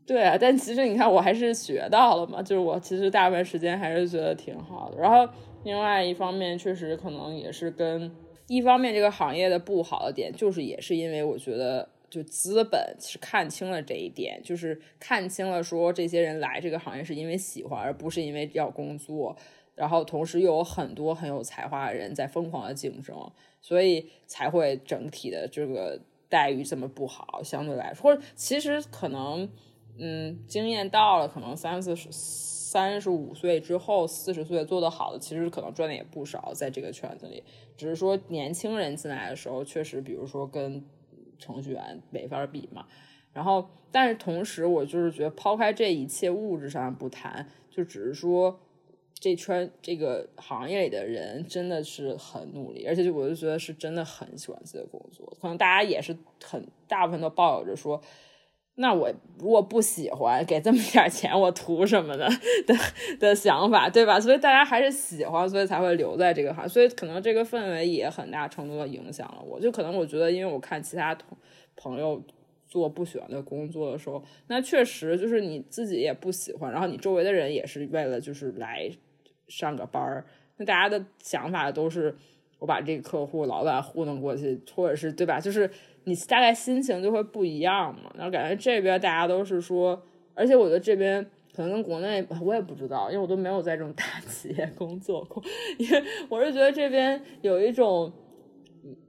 [0.06, 5.00] 对啊，但其实你看，我还是学到了嘛，就是我其实大部分时间还是觉得挺好的。
[5.00, 5.32] 然后
[5.62, 8.14] 另外一方面，确实可能也是跟
[8.48, 11.88] 一方面这个行业的不好的点，就是也是因为我觉得。
[12.14, 19.36] 就资本是看清了这一点，就是看清了说这些人来这个行业是因为喜欢，而不是因为要工作。
[19.74, 23.16] 然后同时又有很多很有才华的人在疯狂的竞争，
[23.60, 27.42] 所以才会整体的这个待遇这么不好。
[27.42, 29.50] 相对来说，其实可能，
[29.98, 37.42] 嗯，经验到了，可能三四十、三十五岁之后，四十岁做得好的，其实可能赚的也不少，在这个圈子里。
[37.76, 40.84] 只是说年轻人进来的时候，确实，比如说跟。
[41.44, 42.86] 程序员没法比嘛，
[43.32, 48.58] 然后，但是同时，我就是觉得抛开这一切物质上不谈，就只是说
[49.12, 58.00] 这圈这个行业里的人真的是很努力，而且就我就觉得是真的很喜欢自己的工作，可能大家也是很大部分都抱有着说，
[58.76, 62.28] 那我如果不喜欢给这么点钱，我图什么呢
[62.66, 62.74] 的
[63.18, 64.18] 的想法，对吧？
[64.18, 71.36] 所以大家还是喜欢，所以才会留在这个行，所以可能这个氛围也很大程度的影响了我，就可能我觉得，因为我看其他同。
[71.76, 72.22] 朋友
[72.68, 78.88] 做不喜欢的工作的时候，那确实就是你自己也不喜欢，然后你周围的人也是为了就是来
[79.48, 80.24] 上个班儿，
[80.58, 82.16] 那大家的想法都是
[82.60, 85.40] 我把这个客户老板糊弄过去，或者是对吧？
[85.40, 85.68] 就是
[86.04, 88.10] 你大概心情就会不一样嘛。
[88.16, 90.02] 然后感觉这边大家都是说，
[90.34, 91.24] 而且我觉得这边
[91.54, 95.42] 可能跟国内我也不知道，因为我都没有在这种 大企业工作过，
[95.78, 98.12] 因为我是觉得这边有一种。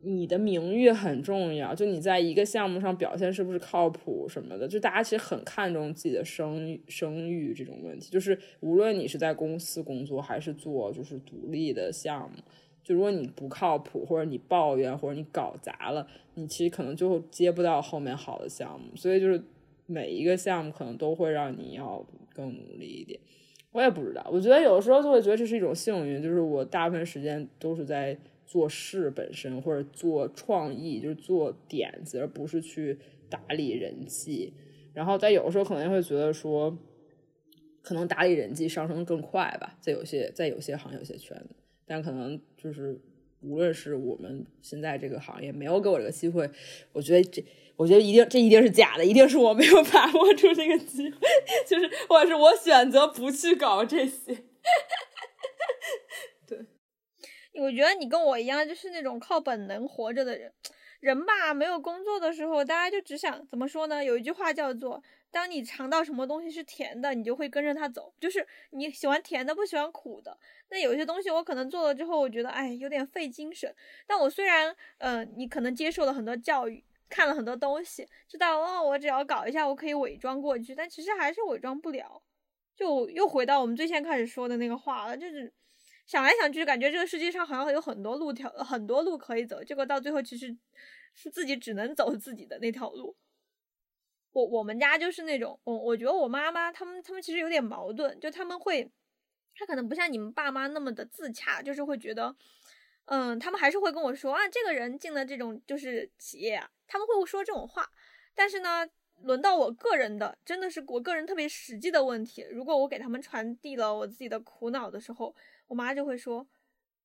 [0.04, 8.10] 你的名誉很重要，就你在一个项目上表现是不是靠谱什么的，就大家其实很看重自己的声声誉这种问题。
[8.10, 12.42] 就是无论你是在公司工作还是做就是独立的项目，
[12.86, 18.96] 就如果你不靠谱，或者你抱怨，或者你搞砸了，你其实可能就接不到后面好的项目。
[18.96, 19.44] 所以就是
[19.86, 23.20] 每一个项目可能都会让你要更努力一点。
[23.74, 28.18] 我也不知道，我觉得有的时候就会觉得这是一种幸运，就是我大部分时间都是在。
[28.48, 34.54] 做事本身，或者做创意，就是做点子，而不是去打理人际。
[34.94, 36.78] 然后在有的时候可能会觉得说，
[37.82, 41.56] 可能打理人际上升更快吧，在有些在有些行业、有些圈子。
[41.86, 43.00] 但可能就是
[43.42, 46.50] 无论是我们现在这个行业没有给我这个机会，
[46.92, 47.44] 我觉得这，
[47.76, 51.18] 我觉得一定这一定是假的，一定是我没有把握住这个机会，
[51.68, 54.34] 就是或者是我选择不去搞这些。
[56.48, 56.66] 对
[57.62, 60.52] 我觉得你跟我一样，就是那种靠本能活着的人。
[61.02, 64.04] 人吧，没有工作的时候，大家就只想怎么说呢？
[64.04, 65.04] 有一句话叫做：
[65.36, 68.14] 当你尝到什么东西是甜的，你就会跟着它走。
[68.22, 70.40] 就是你喜欢甜的，不喜欢苦的。
[70.70, 73.76] 那有些东西我可能做了之后，我觉得哎，有点费精神。
[74.08, 80.74] 但我虽然，嗯，你可能接受了很多教育，看了很多东西，知道哦，我只要搞一下，我可以伪装过去。
[80.74, 82.24] 但其实还是伪装不了。
[82.74, 85.52] 就又回到我们最先开始说的那个话了，就是。
[86.08, 89.64] 想来想去，感觉这个世界上好像有很多路条，很多路可以走。
[89.64, 90.56] 结果到最后，其实
[91.16, 93.16] 是自己只能走自己的那条路。
[94.36, 98.92] 我我们家就是那种，我我觉得我妈妈他们他们其实有点矛盾，就他们会，
[99.56, 102.36] 他可能不像你们爸妈那么的自洽，就是会觉得，
[103.06, 107.90] 嗯，他们还是会跟我说啊，这个人进了这种就是企业啊，他们会说这种话。
[108.34, 108.86] 但是呢，
[109.22, 115.34] 轮到我个人的，真的是我个人特别实际的问题，如果我给他们传递了我自己的苦恼的时候，
[115.68, 116.46] 我妈就会说，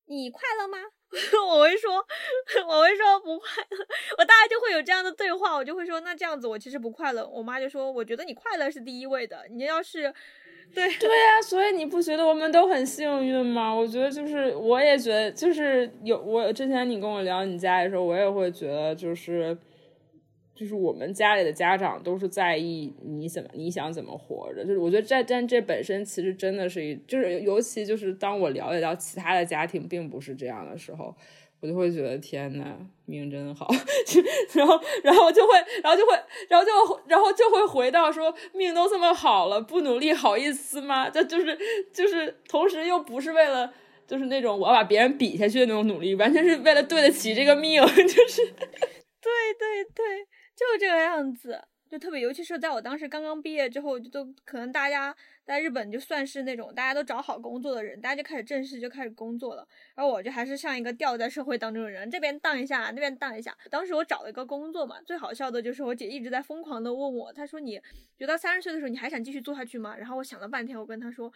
[0.07, 0.79] 你快乐吗？
[1.47, 1.93] 我会说，
[2.67, 3.85] 我会说不快乐，
[4.17, 7.27] 我大概就会有这样的对话，我就会说，那这样子我其实不快乐。
[7.27, 10.13] 我妈就说，我觉得你快乐是第一位的，你要是，
[10.73, 13.73] 对对呀，所以你不觉得我们都很幸运吗？
[13.73, 19.57] 我觉得就是，我也觉得就是有我之前你跟我聊你家的时候，我也会觉得就是。
[20.61, 31.15] 就是我们家里的家长都是在意你怎么你想怎么活着，就是我觉得这但这本身其实真的是一，就是尤其就是当我了解到其他的家庭并不是这样的时候，
[31.61, 33.67] 我就会觉得天呐，命真好，
[34.53, 36.13] 然后然后就会然后就会
[36.47, 41.09] 然后就然后就会回到说命都这么好了，不努力好意思吗？
[41.09, 41.57] 这就是
[41.91, 43.73] 就是同时又不是为了
[44.05, 48.45] 就是那种我要把别人比下去的那种努力，完全是为了对得起这个命， 就是
[49.23, 50.27] 对对 对。
[50.61, 51.59] 就这个样子，
[51.89, 55.13] 就特别，尤其是在我当时刚刚毕业之后，就都可能大家
[55.43, 59.67] 在日本就算是那种大家都找好工作的人，大家就开始正式就开始工作了。
[59.95, 63.57] 然后我就还是像一个掉在社会当中的人，这边荡一下，那边荡一下。
[63.69, 67.81] 当时我找了一个工作嘛，最好笑的就是我姐一直在疯狂的问我，她说你
[68.17, 69.97] 觉得三十岁的时候你还想继续做下去吗？
[69.97, 71.33] 然后我想了半天，我跟她说。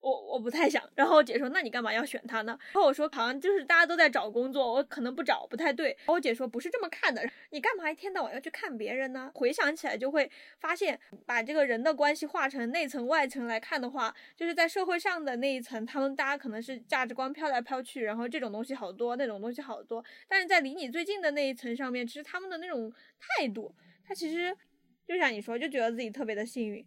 [0.00, 2.58] 我我不太想，然后我姐说，那你干嘛要选他呢？
[2.72, 5.88] 然后我说，好像就是大家都在找工作，我可能不找不太对。
[5.90, 9.30] 然后我姐说，不是这么看的，你干嘛一天到晚要去看别人呢？
[9.34, 20.02] 回想起来就会发现，把这个人的关系划成内层外层来看的话，就是在社会上的那一层，他们大家可能是价值观飘来飘去，然后这种东西好多，那种东西好多。
[20.26, 24.56] 但是在离你最近的那一层上面，其实他们的那种态度，他其实
[25.06, 26.86] 就像你说，就觉得自己特别的幸运，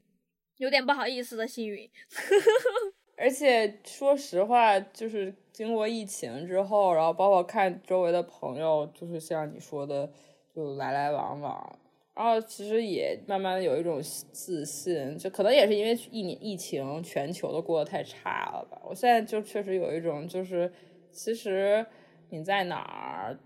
[0.58, 1.88] 有点不好意思的幸运。
[3.24, 10.12] 而且说实话，就是经过疫情之后，然后包括看周围的朋友，就是像你说的，
[10.54, 11.80] 就来来往往，
[12.14, 18.82] 然后其实也慢慢的有一种自信，就可能也是因为疫疫情，全球都过得太差了吧。
[18.84, 20.70] 我现在就确实有一种，就是
[21.10, 21.86] 其实
[22.28, 23.40] 你在哪儿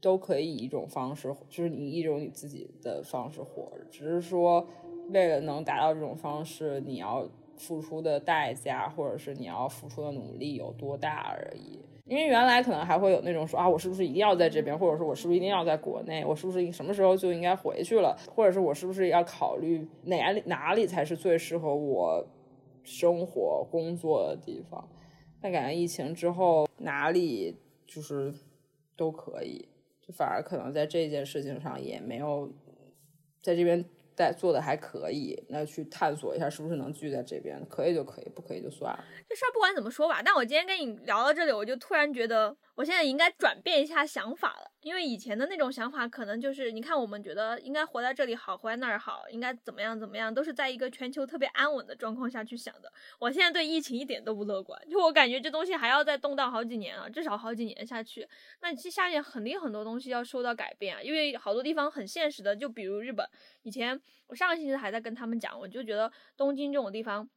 [0.00, 4.64] 都可以以一种方式，就是你一种你自己的方式活着，只是说
[5.08, 7.28] 为了能达到这种方式，你要。
[7.60, 11.78] 付出的代价，或者是你要付出的努力有多大而已。
[12.06, 22.26] 因为原来可能还会有那种说啊，我是不是一定要在这边，或者说我是不是一定要在国内，我是不是什么时候就应该回去了，或者是我是不是要考虑哪里哪里才是最适合我
[22.82, 24.88] 生活工作的地方？
[25.40, 27.56] 但感觉疫情之后，哪里
[27.86, 28.34] 就是
[28.96, 29.68] 都可以，
[30.00, 32.50] 就反而可能在这件事情上也没有
[33.42, 33.84] 在这边。
[34.24, 39.04] 在做的还可以，那去探索一下是不是能聚在这边，可以就可以，不可以就算了。
[39.28, 42.56] 这事儿不管怎么说吧，但我今天跟你聊到这里，我就突然觉得。
[42.80, 52.90] 我现在应该转变一下想法了，因为以前的那种想法可能就是，你看我们觉得应该活在这里好，活在那儿好，应该怎么样怎么样，都是在一个全球特别安稳的状况下去想的。
[53.18, 58.26] 我现在对疫情一点都不乐观，就我感觉这东西还要再动荡好几年啊，至少好几年下去。
[58.62, 63.28] 那其实下面肯定很多东西要受到改变啊，因为好多地方很现实的，就比如日本，
[63.60, 67.28] 以前我上个星期还在跟他们讲，我就觉得东京这种地方，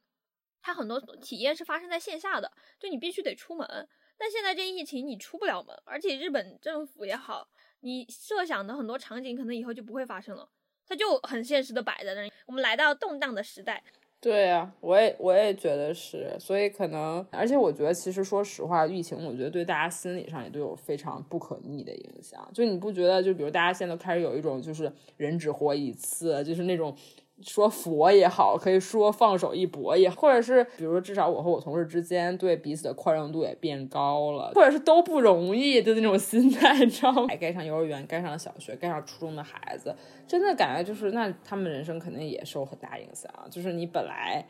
[0.62, 2.50] 它很多体验是发生在线下的，
[2.80, 3.86] 就你必须得出门。
[4.18, 7.48] 但现在这疫情你出不了门，而且日本政府也好，
[7.80, 10.48] 你设想的很多场景可能以后就不会发生了，
[10.86, 12.32] 它就很现实的摆在那里。
[12.46, 13.82] 我们来到动荡的时代，
[14.20, 22.48] 对呀，我也我也觉得是，所以可能，而且我觉得其实说实话，疫情我觉得对大家心理上也都有非常不可逆的影响。
[22.54, 26.96] 就你不觉得，就比如大家现在都开始有一种就是人只活一次，就是那种。
[27.42, 37.26] 说佛也好，可以说放手一搏也，或者是比如说，至少我和我同事之间对彼此的宽容度也变高了，或者是都不容易的那种心态， 你知道吗？
[37.40, 39.94] 该上幼儿园，该上小学，该上初中的孩子，
[40.28, 43.30] 真的感觉就是，那他们人生肯定也受很大影响。
[43.50, 44.46] 就是你本来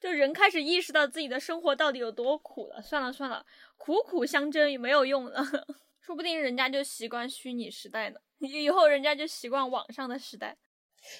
[0.00, 3.46] 就人开始意识到自己的生活到底有多苦了，算了算了，
[3.76, 5.44] 苦苦相争也没有用了，
[6.02, 10.56] 说不定人家就习惯虚拟时代呢，以后人家就习惯网上的时代。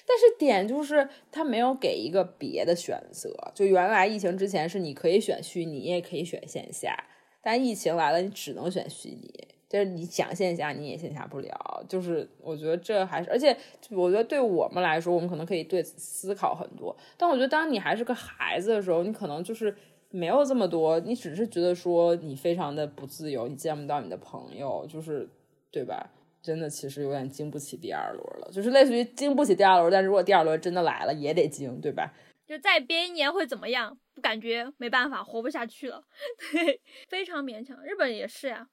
[0.07, 6.95] 但是点就是他没有给一个别的选择，就原来疫情之前是你可以选虚拟，也可以选线下，
[7.41, 11.83] 但疫情来了，你只能选虚拟，就是你想线下你也线下不了。
[11.89, 13.55] 就是我觉得这还是，而且
[13.89, 16.95] 我觉得对我们来说，我们可能可以对此思考很多。
[17.17, 19.75] 但我觉得当你还是个孩子的时候，你可能就是
[20.11, 25.27] 没有这么多，你只是觉得说你非常的不自由，你见不到你的朋友，就是
[25.71, 26.11] 对吧？
[26.41, 32.13] 真的其实有点经不起第二轮了，就是类似于经不起第二轮，但如果第二轮真的来了，也得经，对吧？
[32.47, 33.97] 就再憋一年会怎么样？
[34.21, 36.03] 感觉没办法，活不下去了，
[36.51, 37.81] 对，非常勉强。
[37.85, 38.67] 日本也是呀，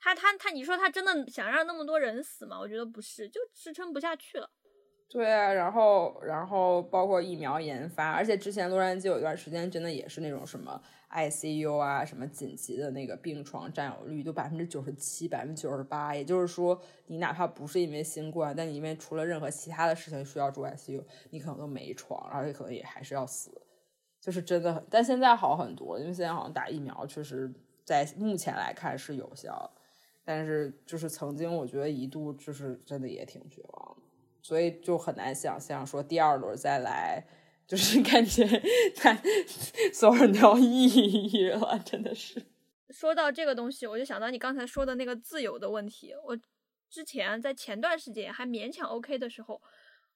[0.00, 2.58] 他他他，你说他真的想让那么多人死吗？
[2.58, 4.50] 我觉得不是，就支撑不下去了。
[5.08, 23.62] 对啊，然后然后包括疫苗研发，而且之前洛杉矶有一段时间真的也是那种什么 ICU 啊，什么紧急的那个病床占有率都百分之九十七、百分之九十八，也就是说，你哪怕不是因为新冠，但你因为出了任何其他的事情需要住 ICU，你可能都没床，而且可能也还是要死，
[24.20, 24.84] 就是真的很。
[24.90, 27.50] 但现在好很多，因为现在好像打疫苗确实
[27.84, 29.70] 在目前来看是有效，
[30.24, 34.02] 但是就是曾经我觉得一度就是真的也挺绝望的。
[34.46, 37.24] 所以就很难想象说第二轮再来，
[37.66, 38.46] 就是感觉
[38.94, 39.12] 他
[39.92, 42.40] 所有人都要抑郁了，真的是。
[42.90, 46.14] 说到这个东西，我就想到你刚才说的那个自由的问题。
[46.24, 46.38] 我
[46.88, 49.60] 之前在前段时间还勉强 OK 的时候，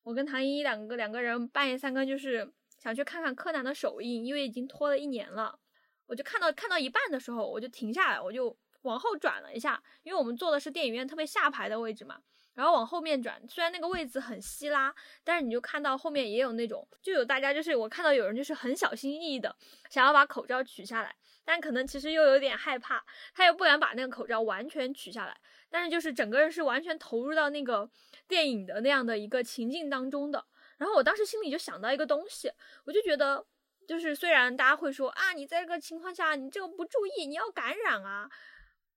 [0.04, 2.48] 我跟唐一两个两个人半夜三更就是
[2.78, 5.58] 想去看看柯南的首映，因为已经拖了一年了。
[6.06, 12.20] 我就看到看到一半的时候，我就停下来，我就往后转了一下，因为我们坐的是电影院特别下排的位置嘛。
[12.54, 14.94] 然后往后面转，虽然那个位置很稀拉，
[15.24, 19.54] 但是你就看到后面也有那种，就有大家就是我看到有人就是很小心翼翼的
[19.88, 21.14] 想要把口罩取下来，
[21.44, 23.02] 但可能其实又有点害怕，
[23.32, 25.36] 他又不敢把那个口罩完全取下来，
[25.70, 27.88] 但是就是整个人是完全投入到那个
[28.26, 30.44] 电影的那样的一个情境当中的。
[30.76, 32.50] 然后我当时心里就想到一个东西，
[32.84, 33.44] 我就觉得，
[33.86, 38.28] 就是虽然大家会说啊，你在这个情况下你这个不注意，你要感染啊。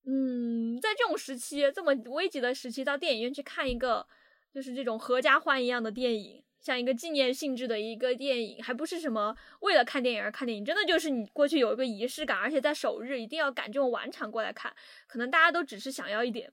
[0.05, 4.05] 嗯，在这种时期，这么危急的时期，到电影院去看一个
[4.53, 14.75] 就是这种合家欢一样的电影，像一个纪念性质的一个电影，还不是什么为了看电影而看电影，真的就是你过去有一个仪式感，而且在首日一定要赶这种晚场过来看，
[15.07, 16.51] 可能大家都只是想要一点。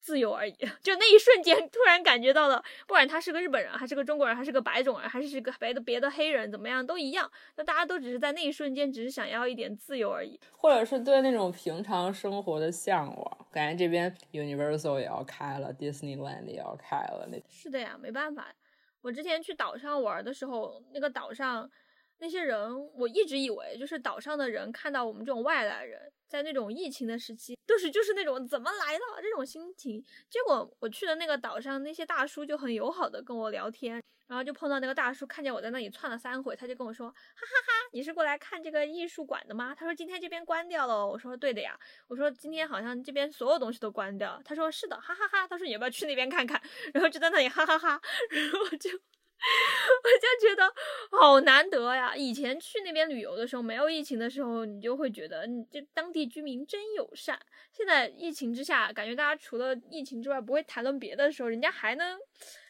[0.00, 0.52] 自由而已，
[0.82, 7.30] 就那一瞬间，突然感觉到了，不管他是个日本人，还是个中国人，还是个白种人，还是个别的别的黑人，怎么样都一样。
[7.56, 13.46] 那大家都只是在那一瞬间，只是想要一点自由而已，或者是对那种平常生活的向往。
[13.50, 17.28] 感觉这边 Universal 也要开了，Disneyland 也要开了。
[17.30, 18.52] 那是的呀，没办法。
[19.00, 21.70] 我之前去岛上玩的时候，那个岛上
[22.18, 22.58] 那些人，
[22.94, 26.12] 我一直以为就是岛上的人看到我们这种外来人。
[26.28, 30.04] 在那种疫情的时期，都是就是那种怎么来的这种心情。
[30.28, 41.78] 结果我去的那个岛上，那些大叔就很友好的跟我聊天，然后就碰到那个大叔，看见我在那里窜了三回，他就跟我说：“哈哈哈，你是过来看这个艺术馆的吗？”他说：“今天这边关掉了。”我说：“对的呀。”
[42.08, 46.60] 我说：“今天好像这边所有东西都关掉。”他说：“是的，哈哈哈。”他说：“你要不要去那边看看？”
[46.92, 48.00] 然后就在那里哈哈哈，
[48.30, 48.90] 然后就。
[49.38, 50.72] 我就觉得
[51.18, 52.14] 好难得呀！
[52.16, 57.38] 以前去那边旅游的时候，没有疫情的时候，你就会觉得你这当地居民真友善。
[57.72, 62.18] 现在疫情之下，感觉大家除了疫情之外不会谈论别的时候，人家还能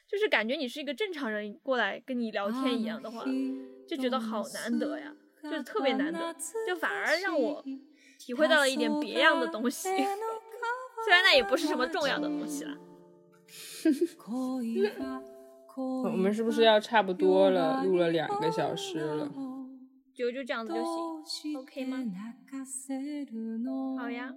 [0.07, 3.25] 就是感觉你是一个正常人过来跟你聊天一样的话，
[3.87, 6.35] 就觉得好难得呀，就是特别难得，
[6.67, 7.65] 就反而让我
[8.19, 9.89] 体会到了一点别样的东西。
[11.05, 12.77] 虽然那也不是什么重要的东西了。
[15.79, 17.85] 我们是不是要差不多了？
[17.85, 19.29] 录了两个小时了，
[20.15, 20.83] 就就这样子就
[21.25, 21.99] 行，OK 吗？
[23.99, 24.35] 好呀，好呀。